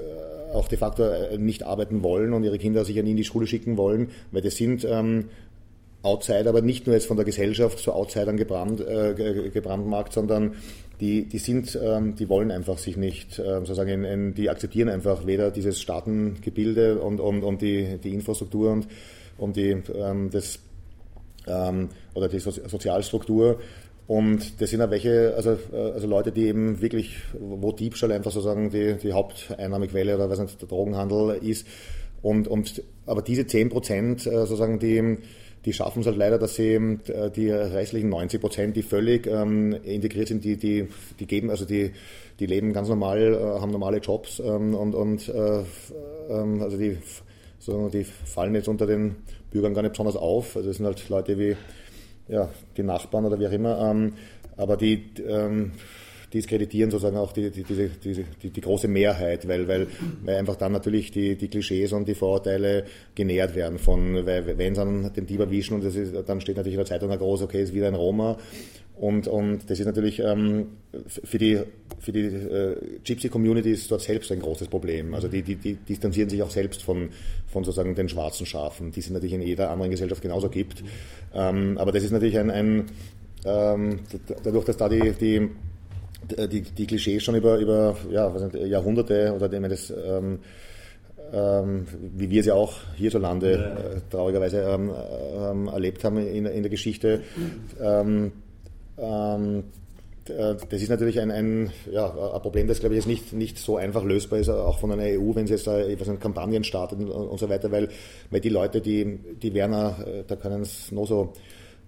auch 0.52 0.68
de 0.68 0.78
facto 0.78 1.04
äh, 1.04 1.38
nicht 1.38 1.62
arbeiten 1.64 2.02
wollen 2.02 2.32
und 2.32 2.44
ihre 2.44 2.58
Kinder 2.58 2.84
sicher 2.84 3.02
nie 3.02 3.12
in 3.12 3.16
die 3.16 3.24
Schule 3.24 3.46
schicken 3.46 3.76
wollen, 3.76 4.10
weil 4.30 4.42
das 4.42 4.56
sind 4.56 4.84
ähm, 4.84 5.26
Outsider, 6.02 6.48
aber 6.48 6.62
nicht 6.62 6.86
nur 6.86 6.94
jetzt 6.94 7.06
von 7.06 7.16
der 7.16 7.26
Gesellschaft 7.26 7.78
zu 7.78 7.92
Outsidern 7.92 8.36
gebrannt, 8.36 8.80
äh, 8.80 9.50
gebrandmarkt, 9.52 10.12
sondern 10.12 10.54
die, 11.00 11.26
die 11.26 11.38
sind, 11.38 11.78
ähm, 11.82 12.14
die 12.14 12.28
wollen 12.28 12.50
einfach 12.50 12.78
sich 12.78 12.96
nicht, 12.96 13.38
äh, 13.38 13.60
sozusagen, 13.60 13.90
in, 13.90 14.04
in, 14.04 14.34
die 14.34 14.50
akzeptieren 14.50 14.88
einfach 14.88 15.26
weder 15.26 15.50
dieses 15.50 15.80
Staatengebilde 15.80 17.00
und, 17.00 17.20
und, 17.20 17.42
und 17.42 17.62
die, 17.62 17.98
die 18.02 18.14
Infrastruktur 18.14 18.72
und, 18.72 18.88
und 19.36 19.56
die, 19.56 19.76
ähm, 19.94 20.30
das, 20.30 20.58
ähm, 21.46 21.88
oder 22.14 22.28
die 22.28 22.38
so 22.38 22.50
Sozialstruktur 22.50 23.60
und 24.10 24.60
das 24.60 24.70
sind 24.70 24.82
auch 24.82 24.90
welche, 24.90 25.34
also, 25.36 25.56
äh, 25.72 25.92
also 25.92 26.08
Leute, 26.08 26.32
die 26.32 26.48
eben 26.48 26.80
wirklich, 26.80 27.14
wo 27.38 27.70
Diebstahl 27.70 28.10
einfach 28.10 28.32
sozusagen 28.32 28.68
die, 28.68 28.96
die 28.96 29.12
Haupteinnahmequelle 29.12 30.16
oder 30.16 30.28
was 30.28 30.40
nicht, 30.40 30.60
der 30.60 30.66
Drogenhandel 30.66 31.38
ist. 31.40 31.64
Und, 32.20 32.48
und, 32.48 32.82
aber 33.06 33.22
diese 33.22 33.46
10 33.46 33.68
Prozent 33.68 34.26
äh, 34.26 34.30
sozusagen, 34.30 34.80
die, 34.80 35.18
die 35.64 35.72
schaffen 35.72 36.00
es 36.00 36.08
halt 36.08 36.16
leider, 36.16 36.38
dass 36.38 36.56
sie 36.56 36.72
äh, 36.72 37.30
die 37.30 37.50
restlichen 37.50 38.08
90 38.08 38.40
Prozent, 38.40 38.74
die 38.76 38.82
völlig 38.82 39.28
ähm, 39.28 39.76
integriert 39.84 40.26
sind, 40.26 40.42
die, 40.42 40.56
die, 40.56 40.88
die 41.20 41.26
geben, 41.26 41.48
also 41.48 41.64
die, 41.64 41.92
die 42.40 42.46
leben 42.46 42.72
ganz 42.72 42.88
normal, 42.88 43.38
haben 43.60 43.70
normale 43.70 43.98
Jobs 43.98 44.40
ähm, 44.40 44.74
und, 44.74 44.96
und 44.96 45.28
äh, 45.28 45.62
ähm, 46.30 46.60
also 46.60 46.76
die, 46.76 46.98
so, 47.60 47.88
die 47.88 48.02
fallen 48.02 48.56
jetzt 48.56 48.66
unter 48.66 48.88
den 48.88 49.14
Bürgern 49.52 49.72
gar 49.72 49.82
nicht 49.82 49.92
besonders 49.92 50.16
auf. 50.16 50.56
Also 50.56 50.66
das 50.66 50.78
sind 50.78 50.86
halt 50.86 51.08
Leute 51.08 51.38
wie 51.38 51.56
ja, 52.30 52.48
die 52.76 52.82
Nachbarn 52.82 53.26
oder 53.26 53.38
wie 53.38 53.46
auch 53.46 53.52
immer, 53.52 53.90
ähm, 53.90 54.12
aber 54.56 54.76
die 54.76 55.02
ähm, 55.26 55.72
diskreditieren 56.32 56.90
sozusagen 56.90 57.16
auch 57.16 57.32
die, 57.32 57.50
die, 57.50 57.64
diese, 57.64 57.88
diese, 57.88 58.24
die, 58.42 58.50
die 58.50 58.60
große 58.60 58.86
Mehrheit, 58.88 59.48
weil, 59.48 59.66
weil, 59.66 59.88
weil 60.24 60.36
einfach 60.36 60.56
dann 60.56 60.72
natürlich 60.72 61.10
die, 61.10 61.36
die 61.36 61.48
Klischees 61.48 61.92
und 61.92 62.06
die 62.06 62.14
Vorurteile 62.14 62.84
genährt 63.14 63.54
werden 63.54 63.78
von, 63.78 64.26
weil, 64.26 64.58
wenn 64.58 64.74
sie 64.74 64.80
dann 64.80 65.12
den 65.12 65.26
Dieb 65.26 65.40
erwischen 65.40 65.74
und 65.74 65.84
ist, 65.84 66.14
dann 66.26 66.40
steht 66.40 66.56
natürlich 66.56 66.74
in 66.74 66.80
der 66.80 66.86
Zeitung 66.86 67.10
groß, 67.10 67.42
okay, 67.42 67.62
ist 67.62 67.74
wieder 67.74 67.88
ein 67.88 67.94
Roma 67.94 68.36
und, 69.00 69.28
und 69.28 69.70
das 69.70 69.80
ist 69.80 69.86
natürlich 69.86 70.18
ähm, 70.18 70.66
für 71.06 71.38
die, 71.38 71.58
für 72.00 72.12
die 72.12 72.20
äh, 72.20 72.76
Gypsy-Community 73.02 73.70
ist 73.70 73.90
dort 73.90 74.02
selbst 74.02 74.30
ein 74.30 74.40
großes 74.40 74.68
Problem. 74.68 75.14
Also 75.14 75.26
die, 75.26 75.40
die, 75.40 75.56
die 75.56 75.76
distanzieren 75.76 76.28
sich 76.28 76.42
auch 76.42 76.50
selbst 76.50 76.82
von, 76.82 77.08
von 77.46 77.64
sozusagen 77.64 77.94
den 77.94 78.10
schwarzen 78.10 78.44
Schafen, 78.44 78.92
die 78.92 79.00
es 79.00 79.08
natürlich 79.08 79.32
in 79.32 79.40
jeder 79.40 79.70
anderen 79.70 79.90
Gesellschaft 79.90 80.20
genauso 80.20 80.50
gibt. 80.50 80.84
Ähm, 81.32 81.78
aber 81.78 81.92
das 81.92 82.04
ist 82.04 82.10
natürlich 82.10 82.38
ein, 82.38 82.50
ein 82.50 82.84
ähm, 83.46 84.00
dadurch, 84.44 84.66
dass 84.66 84.76
da 84.76 84.86
die, 84.90 85.12
die, 85.12 85.48
die, 86.48 86.60
die 86.60 86.86
Klischees 86.86 87.24
schon 87.24 87.36
über, 87.36 87.56
über 87.56 87.96
ja, 88.10 88.28
nicht, 88.28 88.68
Jahrhunderte 88.68 89.32
oder 89.34 89.48
ich 89.48 89.70
das 89.70 89.90
ähm, 89.90 90.40
ähm, 91.32 91.86
wie 92.16 92.28
wir 92.28 92.42
sie 92.42 92.50
auch 92.50 92.74
hierzulande 92.96 93.52
ja. 93.52 93.96
äh, 93.96 94.00
traurigerweise 94.10 94.60
ähm, 94.60 94.90
ähm, 95.38 95.68
erlebt 95.68 96.04
haben 96.04 96.18
in, 96.18 96.44
in 96.44 96.62
der 96.62 96.70
Geschichte, 96.70 97.22
ähm, 99.00 99.64
äh, 100.28 100.54
das 100.68 100.82
ist 100.82 100.88
natürlich 100.88 101.20
ein, 101.20 101.30
ein, 101.30 101.72
ja, 101.90 102.10
ein 102.10 102.42
Problem, 102.42 102.66
das 102.66 102.80
glaube 102.80 102.94
ich 102.94 103.00
jetzt 103.00 103.08
nicht, 103.08 103.32
nicht 103.32 103.58
so 103.58 103.76
einfach 103.76 104.04
lösbar 104.04 104.38
ist, 104.38 104.48
auch 104.48 104.78
von 104.78 104.92
einer 104.92 105.02
EU, 105.02 105.34
wenn 105.34 105.46
sie 105.46 105.54
jetzt 105.54 105.66
da 105.66 105.78
was 105.98 106.20
Kampagnen 106.20 106.64
startet 106.64 107.00
und, 107.00 107.10
und, 107.10 107.38
so 107.38 107.48
weiter, 107.48 107.70
weil, 107.70 107.88
weil 108.30 108.40
die 108.40 108.48
Leute, 108.48 108.80
die, 108.80 109.18
die 109.42 109.54
Werner, 109.54 109.96
äh, 110.06 110.24
da 110.26 110.36
können 110.36 110.62
es 110.62 110.92
nur 110.92 111.06
so 111.06 111.32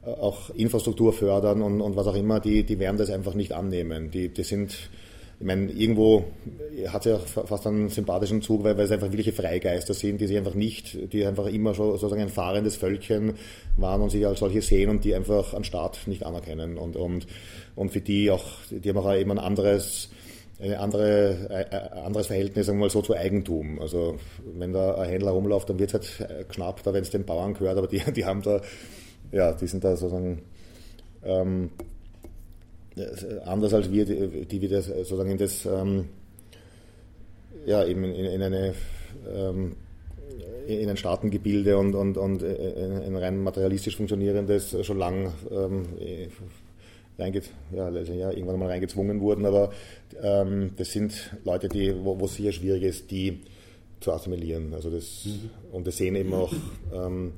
äh, 0.04 0.11
auch 0.11 0.50
Infrastruktur 0.50 1.12
fördern 1.12 1.62
und, 1.62 1.81
und 1.81 1.97
was 1.97 2.07
auch 2.07 2.16
immer, 2.16 2.40
die, 2.40 2.64
die 2.64 2.78
werden 2.78 2.97
das 2.97 3.11
einfach 3.11 3.35
nicht 3.35 3.52
annehmen. 3.52 4.11
Die, 4.11 4.28
die 4.28 4.45
sind, 4.45 4.90
ich 5.42 5.46
meine, 5.49 5.72
irgendwo 5.72 6.25
hat 6.87 7.04
es 7.04 7.11
ja 7.11 7.18
fast 7.18 7.66
einen 7.66 7.88
sympathischen 7.88 8.42
Zug, 8.42 8.62
weil, 8.62 8.76
weil 8.78 8.84
es 8.84 8.92
einfach 8.92 9.08
wirkliche 9.08 9.32
Freigeister 9.32 9.92
sind, 9.92 10.20
die 10.20 10.28
sich 10.28 10.37
einfach 10.37 10.54
nicht, 10.54 11.12
die 11.12 11.26
einfach 11.26 11.46
immer 11.46 11.75
schon 11.75 11.90
sozusagen 11.99 12.22
ein 12.22 12.28
fahrendes 12.28 12.76
Völkchen 12.76 13.34
waren 13.76 14.02
und 14.02 14.11
sich 14.11 14.25
als 14.25 14.38
solche 14.38 14.62
sehen 14.62 14.88
und 14.88 15.04
die 15.04 15.16
einfach 15.16 15.52
einen 15.52 15.64
Staat 15.64 16.06
nicht 16.06 16.25
anerkennen. 16.25 16.78
Und, 16.78 16.94
und, 16.94 17.26
und 17.75 17.90
für 17.90 18.00
die 18.00 18.30
auch, 18.30 18.44
die 18.70 18.88
haben 18.88 18.99
auch 18.99 19.12
eben 19.12 19.32
ein 19.32 19.40
anderes, 19.40 20.11
ein 20.61 20.75
andere, 20.75 21.66
ein 21.72 22.04
anderes 22.04 22.28
Verhältnis 22.28 22.66
sagen 22.66 22.78
wir 22.78 22.84
mal 22.84 22.90
so 22.90 23.02
zu 23.02 23.16
Eigentum. 23.16 23.80
Also 23.80 24.20
wenn 24.44 24.72
da 24.72 24.94
ein 24.94 25.08
Händler 25.08 25.32
rumläuft, 25.32 25.68
dann 25.68 25.80
wird 25.80 25.92
es 25.92 26.20
halt 26.20 26.50
knapp, 26.50 26.84
da 26.84 26.92
wenn 26.92 27.02
es 27.02 27.11
den 27.11 27.25
Bauern 27.25 27.54
gehört, 27.54 27.78
aber 27.78 27.88
die, 27.88 27.99
die 28.14 28.25
haben 28.25 28.42
da, 28.42 28.61
ja, 29.32 29.52
die 29.54 29.66
sind 29.66 29.82
da 29.82 29.96
sozusagen 29.96 30.42
ähm, 31.25 31.70
anders 33.44 33.75
als 33.75 33.90
wir, 33.90 34.04
die, 34.04 34.46
die 34.46 34.61
wir 34.61 34.68
das 34.68 34.87
sozusagen 34.87 35.30
in 35.30 35.38
das, 35.38 35.66
ähm, 35.66 36.08
ja, 37.66 37.84
eben 37.84 38.04
in, 38.04 38.25
in 38.26 38.42
eine, 38.42 38.75
ähm, 39.32 39.76
in 40.66 40.88
ein 40.88 40.96
Staatengebilde 40.96 41.76
und, 41.78 41.94
und, 41.94 42.16
und 42.16 42.42
in 42.42 43.02
ein 43.04 43.16
rein 43.16 43.42
materialistisch 43.42 43.96
funktionierendes 43.96 44.76
schon 44.84 44.99
lang 44.99 45.32
ähm, 45.50 45.87
reinge 47.18 47.42
ja, 47.75 47.90
ja, 47.90 48.30
irgendwann 48.30 48.58
mal 48.58 48.68
reingezwungen 48.68 49.20
wurden, 49.20 49.46
aber 49.46 49.72
ähm, 50.22 50.72
das 50.76 50.92
sind 50.92 51.37
Leute, 51.44 51.68
die, 51.68 51.94
wo, 52.04 52.18
wo 52.18 52.25
es 52.25 52.34
sicher 52.34 52.52
schwierig 52.52 52.82
ist, 52.82 53.11
die 53.11 53.40
zu 54.00 54.12
assimilieren. 54.12 54.75
Also 54.75 54.90
das, 54.90 55.25
mhm. 55.25 55.50
Und 55.72 55.87
das 55.87 55.96
sehen 55.96 56.16
eben 56.16 56.34
auch 56.34 56.52
ähm, 56.92 57.32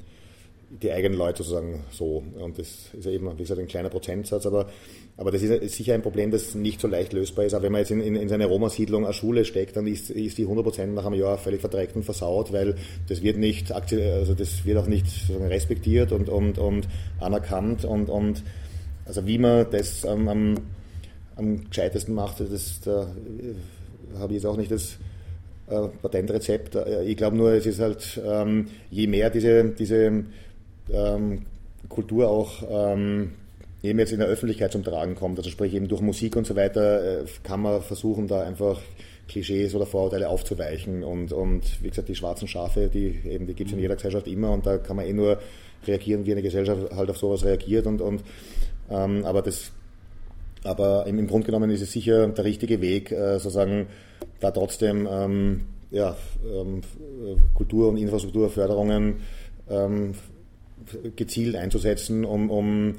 die 0.83 0.91
eigenen 0.91 1.19
Leute 1.19 1.43
sozusagen 1.43 1.85
so. 1.91 2.25
Und 2.39 2.59
das 2.59 2.69
ist 2.93 3.05
ja 3.05 3.13
eben, 3.13 3.31
wie 3.33 3.43
gesagt, 3.43 3.61
ein 3.61 3.69
kleiner 3.69 3.91
Prozentsatz, 3.91 4.47
aber, 4.47 4.69
aber 5.17 5.31
das 5.31 5.43
ist 5.43 5.77
sicher 5.77 5.95
ein 5.95 6.03
Problem, 6.03 6.33
das 6.33 6.57
nicht 6.57 6.81
so 6.81 6.89
leicht 6.89 7.13
lösbar 7.13 7.45
ist. 7.45 7.55
Aber 7.55 7.65
wenn 7.65 7.73
man 7.73 7.81
jetzt 7.81 7.93
in, 7.93 8.01
in, 8.01 8.17
in 8.17 8.29
seine 8.29 8.47
Roma-Siedlung 8.47 9.05
eine 9.05 9.15
Schule 9.15 9.45
steckt, 9.45 9.77
dann 9.77 9.87
ist, 9.87 10.11
ist 10.11 10.39
die 10.39 10.47
100% 10.47 10.87
nach 10.87 11.07
einem 11.07 11.15
Jahr 11.15 11.39
völlig 11.39 11.61
verdreckt 11.61 11.95
und 11.95 12.05
versaut, 12.05 12.53
weil 12.53 12.75
das 13.09 13.23
wird 13.23 13.37
nicht, 13.37 13.71
also 13.71 14.35
das 14.35 14.65
wird 14.65 14.79
auch 14.79 14.89
nicht 14.89 15.07
respektiert 15.31 16.11
und, 16.11 16.29
und, 16.29 16.59
und 16.59 16.89
anerkannt 17.21 17.85
und, 17.85 18.09
und 18.09 18.43
also 19.07 19.25
wie 19.27 19.39
man 19.39 19.67
das 19.71 20.05
am, 20.05 20.27
am, 20.29 20.55
am 21.37 21.69
gescheitesten 21.69 22.15
macht, 22.15 22.41
das, 22.41 22.81
da 22.81 23.07
habe 24.19 24.33
ich 24.33 24.43
jetzt 24.43 24.47
auch 24.47 24.57
nicht 24.57 24.73
das 24.73 24.99
äh, 25.69 25.89
Patentrezept. 26.03 26.75
Äh, 26.75 27.05
ich 27.05 27.17
glaube 27.17 27.37
nur, 27.37 27.53
es 27.53 27.67
ist 27.67 27.79
halt, 27.79 28.21
ähm, 28.25 28.67
je 28.91 29.07
mehr 29.07 29.31
diese, 29.31 29.65
diese 29.65 30.25
ähm, 30.93 31.43
Kultur 31.89 32.29
auch 32.29 32.63
ähm, 32.69 33.33
eben 33.85 33.99
jetzt 33.99 34.13
in 34.13 34.19
der 34.19 34.29
Öffentlichkeit 34.29 34.73
zum 34.73 34.83
Tragen 34.83 35.15
kommt, 35.15 35.39
also 35.39 35.51
sprich 35.51 35.75
eben 35.75 35.89
durch 35.89 36.01
Musik 36.01 36.37
und 36.37 36.47
so 36.47 36.57
weiter, 36.57 37.21
äh, 37.23 37.25
kann 37.43 37.61
man 37.61 37.83
versuchen, 37.83 38.27
da 38.27 38.43
einfach 38.43 38.81
Klischees 39.29 39.75
oder 39.75 39.87
Vorurteile 39.87 40.29
aufzuweichen. 40.29 41.03
Und, 41.03 41.33
und 41.33 41.83
wie 41.83 41.89
gesagt, 41.89 42.09
die 42.09 42.15
schwarzen 42.15 42.49
Schafe, 42.49 42.89
die 42.89 43.21
eben, 43.29 43.47
die 43.47 43.55
gibt 43.55 43.71
es 43.71 43.75
in 43.75 43.81
jeder 43.81 43.97
Gesellschaft 43.97 44.27
immer 44.27 44.51
und 44.51 44.67
da 44.67 44.79
kann 44.79 44.97
man 44.97 45.07
eh 45.07 45.13
nur 45.13 45.39
reagieren, 45.87 46.25
wie 46.27 46.33
eine 46.33 46.43
Gesellschaft 46.43 46.93
halt 46.95 47.11
auf 47.11 47.19
sowas 47.19 47.45
reagiert 47.45 47.87
und, 47.87 48.01
und 48.01 48.23
ähm, 48.91 49.25
aber 49.25 49.43
das 49.43 49.73
aber 50.65 51.07
im, 51.07 51.19
im 51.19 51.27
Grunde 51.27 51.47
genommen 51.47 51.71
ist 51.71 51.83
es 51.83 51.93
sicher 51.93 52.27
der 52.29 52.45
richtige 52.45 52.81
Weg, 52.81 53.13
äh, 53.13 53.39
sozusagen 53.39 53.87
da 54.41 54.51
trotzdem 54.51 55.07
ähm, 55.11 55.65
ja, 55.91 56.17
ähm, 56.51 56.81
Kultur- 57.55 57.89
und 57.89 57.99
Infrastrukturförderungen 57.99 59.17
ähm, 59.69 60.15
gezielt 61.17 61.57
einzusetzen, 61.57 62.25
um, 62.25 62.51
um 62.51 62.95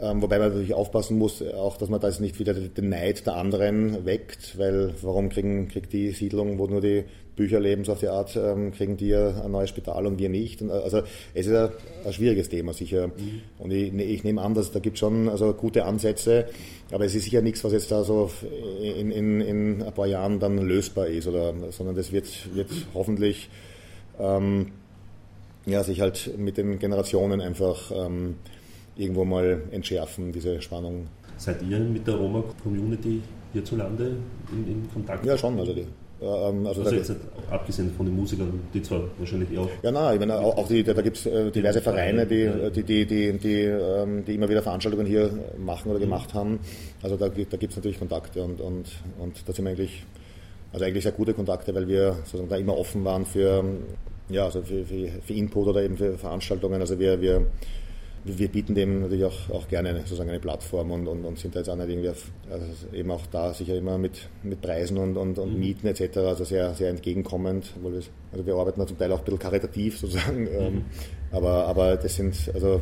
ähm, 0.00 0.22
wobei 0.22 0.38
man 0.38 0.48
natürlich 0.48 0.74
aufpassen 0.74 1.18
muss, 1.18 1.42
auch 1.42 1.76
dass 1.76 1.88
man 1.88 2.00
da 2.00 2.08
jetzt 2.08 2.20
nicht 2.20 2.38
wieder 2.38 2.54
den 2.54 2.88
Neid 2.88 3.26
der 3.26 3.36
anderen 3.36 4.04
weckt, 4.04 4.58
weil 4.58 4.94
warum 5.02 5.28
kriegen, 5.28 5.68
kriegt 5.68 5.92
die 5.92 6.10
Siedlung, 6.10 6.58
wo 6.58 6.66
nur 6.66 6.80
die 6.80 7.04
Bücher 7.36 7.58
leben, 7.58 7.84
so 7.84 7.92
auf 7.92 8.00
die 8.00 8.08
Art, 8.08 8.36
ähm, 8.36 8.72
kriegen 8.72 8.96
die 8.96 9.14
ein 9.14 9.50
neues 9.50 9.70
Spital 9.70 10.06
und 10.06 10.18
wir 10.18 10.28
nicht. 10.28 10.62
Und, 10.62 10.70
also 10.70 11.02
es 11.34 11.46
ist 11.46 11.54
ein, 11.54 11.70
ein 12.04 12.12
schwieriges 12.12 12.48
Thema 12.48 12.72
sicher. 12.72 13.08
Mhm. 13.08 13.42
Und 13.58 13.72
ich, 13.72 13.92
ich, 13.92 14.24
nehme 14.24 14.40
an, 14.40 14.54
dass 14.54 14.70
da 14.70 14.78
gibt 14.78 14.98
schon 14.98 15.28
also 15.28 15.52
gute 15.52 15.84
Ansätze, 15.84 16.46
aber 16.92 17.04
es 17.04 17.14
ist 17.14 17.24
sicher 17.24 17.42
nichts, 17.42 17.64
was 17.64 17.72
jetzt 17.72 17.90
da 17.90 18.04
so 18.04 18.30
in, 18.80 19.10
in, 19.10 19.40
in 19.40 19.82
ein 19.82 19.92
paar 19.92 20.06
Jahren 20.06 20.38
dann 20.38 20.58
lösbar 20.58 21.08
ist, 21.08 21.26
oder, 21.26 21.54
sondern 21.70 21.96
das 21.96 22.12
wird, 22.12 22.54
wird 22.54 22.70
hoffentlich 22.94 23.48
ähm, 24.18 24.72
ja, 25.66 25.82
sich 25.82 26.00
halt 26.00 26.38
mit 26.38 26.56
den 26.56 26.78
Generationen 26.78 27.40
einfach 27.40 27.90
ähm, 27.90 28.36
irgendwo 28.96 29.24
mal 29.24 29.62
entschärfen, 29.70 30.32
diese 30.32 30.60
Spannung. 30.60 31.06
Seid 31.36 31.62
ihr 31.62 31.78
mit 31.80 32.06
der 32.06 32.14
Roma-Community 32.14 33.20
hierzulande 33.52 34.16
in, 34.52 34.66
in 34.72 34.90
Kontakt? 34.92 35.24
Ja, 35.26 35.36
schon. 35.36 35.58
Also, 35.58 35.72
die, 35.72 35.86
ähm, 36.22 36.66
also, 36.66 36.82
also 36.82 36.94
jetzt 36.94 37.12
abgesehen 37.50 37.90
von 37.96 38.06
den 38.06 38.14
Musikern, 38.14 38.60
die 38.72 38.82
zwar 38.82 39.02
wahrscheinlich 39.18 39.58
auch. 39.58 39.68
Ja, 39.82 39.90
nein, 39.90 40.14
ich 40.14 40.20
meine, 40.20 40.38
auch, 40.38 40.68
die, 40.68 40.82
da, 40.82 40.92
gibt 40.94 41.16
es 41.16 41.26
äh, 41.26 41.50
diverse 41.50 41.80
Vereine, 41.80 42.26
die, 42.26 42.50
die, 42.70 42.82
die, 42.82 43.06
die, 43.06 43.38
die, 43.38 43.62
ähm, 43.62 44.24
die, 44.24 44.34
immer 44.34 44.48
wieder 44.48 44.62
Veranstaltungen 44.62 45.06
hier 45.06 45.30
machen 45.58 45.90
oder 45.90 45.98
gemacht 45.98 46.32
haben. 46.32 46.60
Also 47.02 47.16
da, 47.16 47.28
da 47.28 47.56
gibt 47.56 47.72
es 47.72 47.76
natürlich 47.76 47.98
Kontakte 47.98 48.42
und, 48.42 48.60
und, 48.60 48.86
und 49.18 49.48
da 49.48 49.52
sind 49.52 49.64
wir 49.64 49.72
eigentlich, 49.72 50.04
also 50.72 50.84
eigentlich 50.84 51.02
sehr 51.02 51.12
gute 51.12 51.34
Kontakte, 51.34 51.74
weil 51.74 51.88
wir 51.88 52.12
sozusagen 52.24 52.48
da 52.48 52.56
immer 52.56 52.78
offen 52.78 53.04
waren 53.04 53.26
für, 53.26 53.64
ja, 54.28 54.44
also 54.44 54.62
für, 54.62 54.84
für, 54.84 55.08
für 55.20 55.32
Input 55.34 55.66
oder 55.66 55.82
eben 55.82 55.96
für 55.96 56.16
Veranstaltungen. 56.16 56.80
Also 56.80 56.98
wir, 56.98 57.20
wir 57.20 57.46
wir 58.24 58.48
bieten 58.48 58.74
dem 58.74 59.02
natürlich 59.02 59.24
auch, 59.24 59.50
auch 59.50 59.68
gerne 59.68 59.90
eine, 59.90 60.00
sozusagen 60.00 60.30
eine 60.30 60.40
Plattform 60.40 60.90
und, 60.90 61.06
und, 61.06 61.24
und 61.24 61.38
sind 61.38 61.54
da 61.54 61.60
jetzt 61.60 61.68
auch 61.68 61.76
nicht 61.76 61.88
irgendwie 61.88 62.08
auf, 62.08 62.30
also 62.50 62.64
eben 62.96 63.10
auch 63.10 63.26
da 63.26 63.52
sicher 63.52 63.76
immer 63.76 63.98
mit, 63.98 64.28
mit 64.42 64.62
Preisen 64.62 64.96
und, 64.96 65.16
und, 65.16 65.38
und 65.38 65.52
mhm. 65.52 65.60
Mieten 65.60 65.86
etc. 65.86 66.18
Also 66.18 66.44
sehr, 66.44 66.72
sehr 66.74 66.88
entgegenkommend. 66.88 67.72
Obwohl 67.76 67.92
wir, 67.92 68.02
also 68.32 68.46
wir 68.46 68.54
arbeiten 68.54 68.80
da 68.80 68.86
zum 68.86 68.98
Teil 68.98 69.12
auch 69.12 69.18
ein 69.18 69.24
bisschen 69.24 69.38
karitativ 69.38 69.98
sozusagen. 69.98 70.48
Ähm, 70.54 70.74
mhm. 70.74 70.84
aber, 71.32 71.66
aber 71.66 71.96
das 71.96 72.14
sind 72.14 72.50
also 72.54 72.80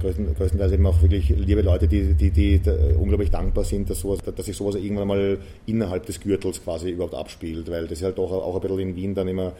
größtenteils 0.00 0.72
eben 0.72 0.86
auch 0.86 1.00
wirklich 1.00 1.30
liebe 1.30 1.62
Leute, 1.62 1.88
die, 1.88 2.12
die, 2.12 2.30
die, 2.30 2.58
die 2.58 2.70
unglaublich 2.98 3.30
dankbar 3.30 3.64
sind, 3.64 3.88
dass, 3.88 4.00
sowas, 4.00 4.18
dass 4.18 4.44
sich 4.44 4.56
sowas 4.56 4.74
irgendwann 4.74 5.08
mal 5.08 5.38
innerhalb 5.64 6.04
des 6.04 6.20
Gürtels 6.20 6.62
quasi 6.62 6.90
überhaupt 6.90 7.14
abspielt, 7.14 7.70
weil 7.70 7.84
das 7.84 7.98
ist 7.98 8.04
halt 8.04 8.18
doch 8.18 8.30
auch 8.30 8.54
ein 8.54 8.60
bisschen 8.60 8.78
in 8.78 8.96
Wien 8.96 9.14
dann 9.14 9.28
immer 9.28 9.54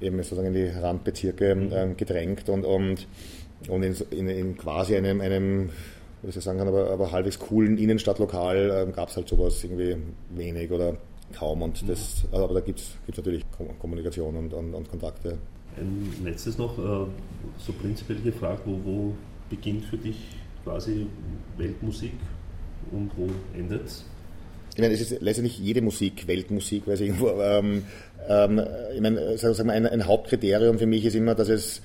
eben 0.00 0.18
sozusagen 0.18 0.48
in 0.48 0.54
die 0.54 0.66
Randbezirke 0.66 1.54
mhm. 1.54 1.70
ähm, 1.72 1.96
gedrängt 1.96 2.48
und, 2.48 2.64
und 2.64 3.06
und 3.68 3.82
in, 3.82 3.94
in, 4.10 4.28
in 4.28 4.56
quasi 4.56 4.96
einem, 4.96 5.20
einem 5.20 5.70
wie 6.22 6.28
ich 6.28 6.34
sagen 6.44 6.58
kann, 6.58 6.68
aber, 6.68 6.90
aber 6.90 7.12
halbwegs 7.12 7.38
coolen 7.38 7.78
Innenstadtlokal 7.78 8.86
ähm, 8.86 8.92
gab 8.92 9.08
es 9.08 9.16
halt 9.16 9.28
sowas 9.28 9.62
irgendwie 9.64 9.96
wenig 10.30 10.70
oder 10.70 10.96
kaum. 11.34 11.62
Und 11.62 11.88
das, 11.88 12.24
mhm. 12.24 12.38
aber 12.38 12.54
da 12.54 12.60
gibt 12.60 12.80
es 12.80 13.16
natürlich 13.16 13.44
Kommunikation 13.78 14.36
und, 14.36 14.52
und, 14.52 14.74
und, 14.74 14.90
Kontakte. 14.90 15.38
Ein 15.76 16.12
letztes 16.24 16.58
noch, 16.58 16.78
äh, 16.78 17.06
so 17.58 17.72
prinzipiell 17.80 18.20
gefragt, 18.20 18.62
wo, 18.64 18.78
wo 18.84 19.14
beginnt 19.48 19.84
für 19.86 19.96
dich 19.96 20.16
quasi 20.64 21.06
Weltmusik 21.56 22.12
und 22.92 23.10
wo 23.16 23.28
endet 23.56 23.86
es? 23.86 24.04
Ich 24.74 24.80
meine, 24.80 24.94
es 24.94 25.00
ist 25.00 25.20
letztendlich 25.20 25.58
jede 25.58 25.82
Musik 25.82 26.26
Weltmusik, 26.26 26.86
weil 26.86 26.94
es 26.94 27.00
irgendwo, 27.00 27.28
ähm, 27.40 27.84
ähm, 28.28 28.60
ich 28.94 29.00
meine, 29.00 29.36
sagen 29.36 29.56
wir 29.56 29.64
mal, 29.64 29.72
ein, 29.72 29.86
ein 29.86 30.06
Hauptkriterium 30.06 30.78
für 30.78 30.86
mich 30.86 31.04
ist 31.04 31.14
immer, 31.14 31.34
dass 31.34 31.48
es 31.48 31.82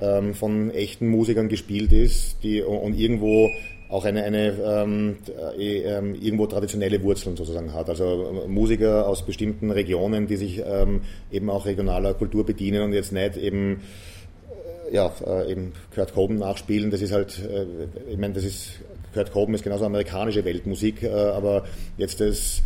ähm, 0.00 0.34
von 0.34 0.70
echten 0.70 1.08
Musikern 1.08 1.48
gespielt 1.48 1.92
ist 1.92 2.42
die, 2.42 2.62
und 2.62 2.98
irgendwo 2.98 3.50
auch 3.90 4.04
eine, 4.04 4.22
eine 4.22 4.52
ähm, 4.64 5.16
äh, 5.58 5.80
ähm, 5.80 6.14
irgendwo 6.14 6.46
traditionelle 6.46 7.02
Wurzeln 7.02 7.36
sozusagen 7.36 7.74
hat. 7.74 7.88
Also 7.88 8.44
äh, 8.44 8.48
Musiker 8.48 9.08
aus 9.08 9.26
bestimmten 9.26 9.70
Regionen, 9.70 10.28
die 10.28 10.36
sich 10.36 10.62
ähm, 10.64 11.02
eben 11.32 11.50
auch 11.50 11.66
regionaler 11.66 12.14
Kultur 12.14 12.46
bedienen 12.46 12.82
und 12.82 12.92
jetzt 12.92 13.12
nicht 13.12 13.36
eben 13.36 13.80
äh, 14.90 14.94
ja, 14.94 15.12
äh, 15.26 15.50
eben 15.50 15.72
Kurt 15.92 16.14
Cobain 16.14 16.38
nachspielen. 16.38 16.90
Das 16.90 17.02
ist 17.02 17.12
halt, 17.12 17.40
äh, 17.40 17.66
ich 18.12 18.18
meine, 18.18 18.34
das 18.34 18.44
ist 18.44 18.80
Kurt 19.12 19.32
Cobain 19.32 19.54
ist 19.54 19.64
genauso 19.64 19.84
amerikanische 19.84 20.44
Weltmusik, 20.44 21.02
äh, 21.02 21.08
aber 21.08 21.64
jetzt 21.98 22.20
das 22.20 22.62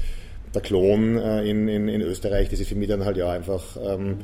der 0.55 0.63
Klon 0.63 1.19
in, 1.19 1.67
in, 1.67 1.89
in 1.89 2.01
Österreich, 2.01 2.49
das 2.49 2.61
ist 2.61 2.69
für 2.69 2.77
mich 2.77 2.87
dann 2.87 3.05
halt 3.05 3.17
ja 3.17 3.29
einfach 3.29 3.77
ähm, 3.85 4.19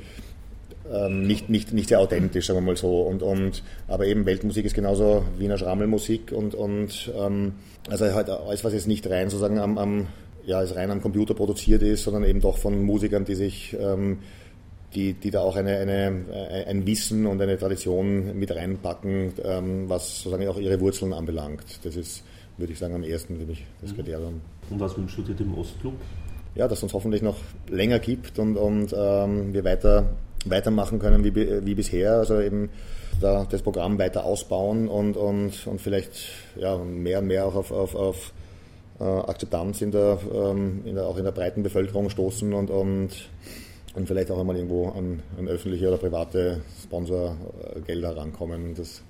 ähm, 0.91 1.27
nicht, 1.27 1.49
nicht, 1.49 1.73
nicht 1.73 1.89
sehr 1.89 2.01
authentisch, 2.01 2.47
sagen 2.47 2.59
wir 2.59 2.67
mal 2.73 2.77
so. 2.77 3.03
Und, 3.03 3.23
und, 3.23 3.63
aber 3.89 4.07
eben 4.07 4.27
Weltmusik 4.27 4.65
ist 4.65 4.75
genauso 4.75 5.25
Wiener 5.39 5.59
Schrammelmusik 5.59 6.33
und, 6.33 6.55
und 6.55 7.13
ähm, 7.17 7.53
also 7.89 8.07
halt 8.13 8.29
alles, 8.29 8.65
was 8.65 8.73
jetzt 8.73 8.89
nicht 8.89 9.09
rein 9.09 9.31
sozusagen 9.31 9.59
am, 9.59 9.79
am 9.79 10.07
ja, 10.45 10.59
als 10.59 10.75
rein 10.75 10.91
am 10.91 11.01
Computer 11.01 11.35
produziert 11.35 11.83
ist, 11.83 12.05
sondern 12.05 12.25
eben 12.25 12.41
doch 12.41 12.59
von 12.59 12.83
Musikern, 12.83 13.25
die 13.25 13.35
sich 13.35 13.77
ähm, 13.79 14.19
die, 14.95 15.15
die 15.15 15.31
da 15.31 15.43
auch 15.43 15.57
eine, 15.57 15.77
eine, 15.79 16.65
ein 16.67 16.87
Wissen 16.87 17.27
und 17.27 17.41
eine 17.41 17.57
Tradition 17.57 18.37
mit 18.37 18.55
reinpacken, 18.55 19.33
ähm, 19.45 19.89
was 19.89 20.23
sozusagen 20.23 20.49
auch 20.49 20.59
ihre 20.59 20.81
Wurzeln 20.81 21.13
anbelangt. 21.13 21.81
Das 21.85 21.97
ist, 21.97 22.25
würde 22.57 22.73
ich 22.73 22.79
sagen, 22.79 22.95
am 22.95 23.05
ersten 23.05 23.39
für 23.39 23.47
mich 23.47 23.65
das 23.81 23.93
mhm. 23.93 23.97
Kriterium. 23.97 24.41
Und 24.69 24.81
was 24.81 24.97
wünschst 24.97 25.19
du 25.19 25.23
dir 25.23 25.35
dem 25.35 25.55
Ostclub? 25.57 25.95
Ja, 26.57 26.67
dass 26.67 26.79
es 26.79 26.83
uns 26.83 26.95
hoffentlich 26.95 27.23
noch 27.23 27.37
länger 27.69 28.01
gibt 28.01 28.41
und, 28.41 28.57
und 28.57 28.93
ähm, 28.97 29.53
wir 29.53 29.63
weiter 29.63 30.11
weitermachen 30.47 30.99
können 30.99 31.25
wie, 31.25 31.35
wie 31.35 31.75
bisher. 31.75 32.15
Also 32.15 32.41
eben 32.41 32.71
da 33.21 33.47
das 33.49 33.63
Programm 33.63 33.99
weiter 33.99 34.25
ausbauen 34.25 34.89
und, 34.89 35.17
und, 35.17 35.67
und 35.67 35.81
vielleicht 35.81 36.13
ja, 36.57 36.79
mehr 36.79 37.19
und 37.19 37.27
mehr 37.27 37.47
auch 37.47 37.55
auf, 37.55 37.73
auf, 37.73 37.95
auf 37.95 38.33
äh, 39.01 39.05
Akzeptanz 39.05 39.83
in 39.83 39.91
der, 39.91 40.19
ähm, 40.33 40.83
in 40.85 40.95
der, 40.95 41.07
auch 41.07 41.17
in 41.17 41.25
der 41.25 41.33
breiten 41.33 41.63
Bevölkerung 41.63 42.11
stoßen 42.11 42.53
und, 42.53 42.71
und, 42.71 43.11
und 43.95 44.07
vielleicht 44.07 44.31
auch 44.31 44.39
einmal 44.39 44.57
irgendwo 44.57 44.89
an, 44.89 45.23
an 45.39 45.49
öffentliche 45.49 45.89
oder 45.89 45.99
private 45.99 46.63
Sponsorgelder 46.83 48.17
rankommen. 48.17 48.75
Das 48.75 49.03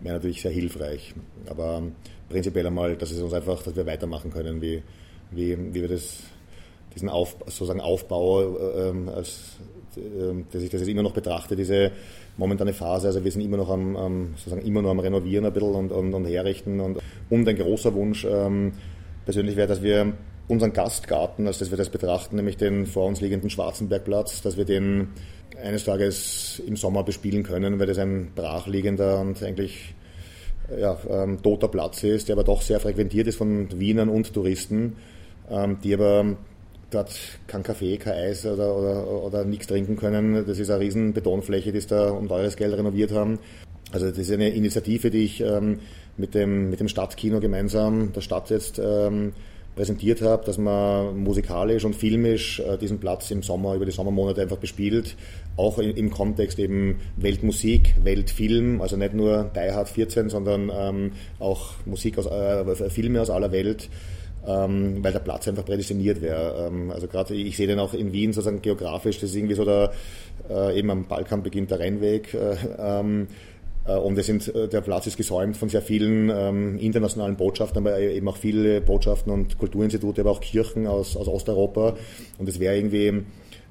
wäre 0.00 0.16
natürlich 0.16 0.42
sehr 0.42 0.50
hilfreich. 0.50 1.14
Aber 1.48 1.82
prinzipiell 2.28 2.66
einmal, 2.66 2.96
dass 2.96 3.10
es 3.10 3.20
uns 3.20 3.32
einfach, 3.32 3.62
dass 3.62 3.76
wir 3.76 3.86
weitermachen 3.86 4.32
können, 4.32 4.60
wie, 4.60 4.82
wie, 5.30 5.56
wie 5.74 5.82
wir 5.82 5.88
das, 5.88 6.18
diesen 6.94 7.08
Auf, 7.08 7.36
sozusagen 7.46 7.80
Aufbau 7.80 8.56
äh, 8.56 8.88
ähm, 8.88 9.08
als 9.08 9.56
dass 10.52 10.62
ich 10.62 10.70
das 10.70 10.80
jetzt 10.80 10.90
immer 10.90 11.02
noch 11.02 11.12
betrachte, 11.12 11.56
diese 11.56 11.90
momentane 12.36 12.72
Phase. 12.72 13.08
Also 13.08 13.24
wir 13.24 13.32
sind 13.32 13.42
immer 13.42 13.56
noch 13.56 13.70
am, 13.70 13.96
am 13.96 14.34
sozusagen 14.36 14.66
immer 14.66 14.82
noch 14.82 14.90
am 14.90 14.98
Renovieren 14.98 15.46
ein 15.46 15.52
bisschen 15.52 15.74
und, 15.74 15.92
und, 15.92 16.14
und 16.14 16.24
herrichten. 16.26 16.80
Und, 16.80 16.98
und 17.30 17.48
ein 17.48 17.56
großer 17.56 17.94
Wunsch 17.94 18.26
ähm, 18.28 18.72
persönlich 19.24 19.56
wäre, 19.56 19.68
dass 19.68 19.82
wir 19.82 20.12
unseren 20.48 20.72
Gastgarten, 20.72 21.46
also 21.46 21.60
dass 21.60 21.70
wir 21.70 21.78
das 21.78 21.90
betrachten, 21.90 22.36
nämlich 22.36 22.56
den 22.56 22.86
vor 22.86 23.06
uns 23.06 23.20
liegenden 23.20 23.50
Schwarzenbergplatz, 23.50 24.42
dass 24.42 24.56
wir 24.56 24.64
den 24.64 25.08
eines 25.62 25.84
Tages 25.84 26.62
im 26.66 26.76
Sommer 26.76 27.02
bespielen 27.02 27.42
können, 27.42 27.78
weil 27.78 27.86
das 27.86 27.98
ein 27.98 28.32
brachliegender 28.34 29.20
und 29.20 29.42
eigentlich 29.42 29.94
ja, 30.78 30.98
ähm, 31.08 31.42
toter 31.42 31.68
Platz 31.68 32.02
ist, 32.02 32.28
der 32.28 32.34
aber 32.34 32.44
doch 32.44 32.62
sehr 32.62 32.80
frequentiert 32.80 33.26
ist 33.26 33.36
von 33.36 33.68
Wienern 33.78 34.08
und 34.08 34.32
Touristen, 34.32 34.96
ähm, 35.50 35.78
die 35.82 35.94
aber 35.94 36.36
dort 36.90 37.10
kein 37.46 37.62
Kaffee, 37.62 37.96
kein 37.96 38.14
Eis 38.14 38.46
oder, 38.46 38.76
oder, 38.76 39.24
oder 39.24 39.44
nichts 39.44 39.66
trinken 39.66 39.96
können. 39.96 40.44
Das 40.46 40.58
ist 40.58 40.70
eine 40.70 40.80
riesen 40.80 41.12
Betonfläche, 41.12 41.72
die 41.72 41.80
sie 41.80 41.88
da 41.88 42.10
um 42.10 42.28
teures 42.28 42.56
Geld 42.56 42.76
renoviert 42.76 43.12
haben. 43.12 43.38
Also 43.92 44.08
das 44.08 44.18
ist 44.18 44.32
eine 44.32 44.50
Initiative, 44.50 45.10
die 45.10 45.24
ich 45.24 45.40
ähm, 45.40 45.80
mit, 46.16 46.34
dem, 46.34 46.70
mit 46.70 46.80
dem 46.80 46.88
Stadtkino 46.88 47.40
gemeinsam 47.40 48.12
der 48.12 48.20
Stadt 48.20 48.50
jetzt 48.50 48.80
ähm, 48.82 49.32
präsentiert 49.76 50.22
habe, 50.22 50.44
dass 50.44 50.58
man 50.58 51.18
musikalisch 51.18 51.84
und 51.84 51.94
filmisch 51.94 52.60
äh, 52.60 52.78
diesen 52.78 52.98
Platz 52.98 53.30
im 53.30 53.42
Sommer, 53.42 53.74
über 53.74 53.84
die 53.84 53.92
Sommermonate 53.92 54.40
einfach 54.40 54.56
bespielt, 54.56 55.16
auch 55.56 55.78
in, 55.78 55.90
im 55.90 56.10
Kontext 56.10 56.58
eben 56.58 56.98
Weltmusik, 57.16 57.94
Weltfilm, 58.02 58.80
also 58.80 58.96
nicht 58.96 59.12
nur 59.12 59.50
Die 59.54 59.70
Hard 59.70 59.88
14, 59.88 60.30
sondern 60.30 60.72
ähm, 60.74 61.12
auch 61.38 61.74
Musik 61.84 62.18
aus, 62.18 62.26
äh, 62.26 62.90
Filme 62.90 63.20
aus 63.20 63.30
aller 63.30 63.52
Welt 63.52 63.90
ähm, 64.46 65.02
weil 65.02 65.12
der 65.12 65.20
Platz 65.20 65.48
einfach 65.48 65.64
prädestiniert 65.64 66.22
wäre. 66.22 66.68
Ähm, 66.68 66.90
also 66.90 67.06
gerade 67.08 67.34
ich 67.34 67.56
sehe 67.56 67.66
den 67.66 67.78
auch 67.78 67.94
in 67.94 68.12
Wien 68.12 68.32
sozusagen 68.32 68.62
geografisch, 68.62 69.20
das 69.20 69.30
ist 69.30 69.36
irgendwie 69.36 69.54
so 69.54 69.64
der, 69.64 69.92
äh, 70.48 70.78
eben 70.78 70.90
am 70.90 71.04
Balkan 71.04 71.42
beginnt 71.42 71.70
der 71.70 71.80
Rennweg. 71.80 72.34
Äh, 72.34 72.56
ähm, 72.78 73.28
äh, 73.86 73.96
und 73.96 74.22
sind, 74.22 74.54
äh, 74.54 74.68
der 74.68 74.80
Platz 74.80 75.06
ist 75.06 75.16
gesäumt 75.16 75.56
von 75.56 75.68
sehr 75.68 75.82
vielen 75.82 76.30
ähm, 76.30 76.78
internationalen 76.78 77.36
Botschaften, 77.36 77.78
aber 77.78 77.98
eben 77.98 78.28
auch 78.28 78.36
viele 78.36 78.80
Botschaften 78.80 79.32
und 79.32 79.58
Kulturinstitute, 79.58 80.22
aber 80.22 80.30
auch 80.30 80.40
Kirchen 80.40 80.86
aus, 80.86 81.16
aus 81.16 81.28
Osteuropa. 81.28 81.96
Und 82.38 82.48
es 82.48 82.58
wäre 82.60 82.76
irgendwie, 82.76 83.22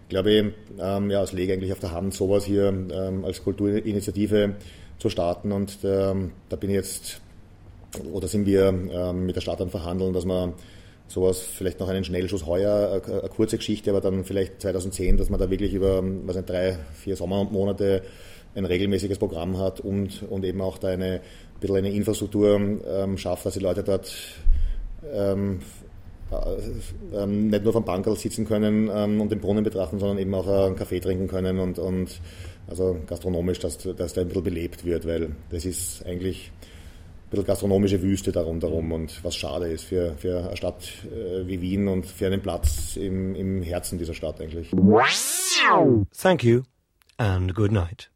glaube 0.09 0.31
ich, 0.31 0.45
ähm, 0.79 1.09
ja, 1.09 1.23
es 1.23 1.33
lege 1.33 1.53
eigentlich 1.53 1.73
auf 1.73 1.79
der 1.79 1.91
Hand, 1.91 2.13
sowas 2.13 2.45
hier 2.45 2.67
ähm, 2.67 3.25
als 3.25 3.43
Kulturinitiative 3.43 4.55
zu 4.99 5.09
starten. 5.09 5.51
Und 5.51 5.79
ähm, 5.83 6.31
da 6.49 6.55
bin 6.55 6.69
ich 6.69 6.75
jetzt 6.75 7.21
oder 8.11 8.27
sind 8.27 8.45
wir 8.45 8.67
ähm, 8.67 9.25
mit 9.25 9.35
der 9.35 9.41
Stadt 9.41 9.61
am 9.61 9.69
Verhandeln, 9.69 10.13
dass 10.13 10.25
wir 10.25 10.53
sowas, 11.07 11.39
vielleicht 11.39 11.79
noch 11.79 11.89
einen 11.89 12.03
Schnellschuss 12.03 12.45
heuer, 12.45 13.01
eine, 13.05 13.19
eine 13.19 13.29
kurze 13.29 13.57
Geschichte, 13.57 13.91
aber 13.91 14.01
dann 14.01 14.23
vielleicht 14.23 14.61
2010, 14.61 15.17
dass 15.17 15.29
man 15.29 15.39
da 15.39 15.49
wirklich 15.49 15.73
über 15.73 16.03
was 16.25 16.35
nicht, 16.35 16.49
drei, 16.49 16.77
vier 16.93 17.15
Sommermonate 17.15 18.03
ein 18.55 18.65
regelmäßiges 18.65 19.19
Programm 19.19 19.59
hat 19.59 19.81
und, 19.81 20.23
und 20.29 20.45
eben 20.45 20.61
auch 20.61 20.77
da 20.77 20.87
eine, 20.87 21.15
ein 21.15 21.21
bisschen 21.59 21.75
eine 21.75 21.91
Infrastruktur 21.91 22.55
ähm, 22.55 23.17
schafft, 23.17 23.45
dass 23.45 23.53
die 23.53 23.59
Leute 23.59 23.83
dort 23.83 24.11
ähm, 25.13 25.59
äh, 26.31 27.17
ähm, 27.17 27.47
nicht 27.49 27.63
nur 27.63 27.73
vom 27.73 27.85
Bankerl 27.85 28.15
sitzen 28.15 28.45
können 28.47 28.89
ähm, 28.93 29.21
und 29.21 29.31
den 29.31 29.39
Brunnen 29.39 29.63
betrachten, 29.63 29.99
sondern 29.99 30.17
eben 30.17 30.33
auch 30.33 30.47
einen 30.47 30.75
Kaffee 30.75 30.99
trinken 30.99 31.27
können 31.27 31.59
und, 31.59 31.77
und 31.77 32.19
also 32.67 32.97
gastronomisch, 33.05 33.59
dass, 33.59 33.77
dass 33.77 34.13
da 34.13 34.21
ein 34.21 34.27
bisschen 34.27 34.43
belebt 34.43 34.85
wird, 34.85 35.05
weil 35.05 35.35
das 35.51 35.65
ist 35.65 36.03
eigentlich 36.05 36.51
bisschen 37.29 37.45
gastronomische 37.45 38.01
Wüste 38.01 38.31
da 38.31 38.41
rundherum 38.41 38.91
und 38.91 39.23
was 39.23 39.35
schade 39.35 39.67
ist 39.67 39.83
für, 39.83 40.15
für 40.17 40.47
eine 40.47 40.57
Stadt 40.57 40.87
äh, 41.05 41.47
wie 41.47 41.61
Wien 41.61 41.87
und 41.87 42.05
für 42.05 42.27
einen 42.27 42.41
Platz 42.41 42.95
im, 42.95 43.35
im 43.35 43.61
Herzen 43.61 43.97
dieser 43.97 44.13
Stadt 44.13 44.41
eigentlich. 44.41 44.71
Thank 46.17 46.43
you 46.43 46.63
and 47.17 47.53
good 47.53 47.71
night. 47.71 48.14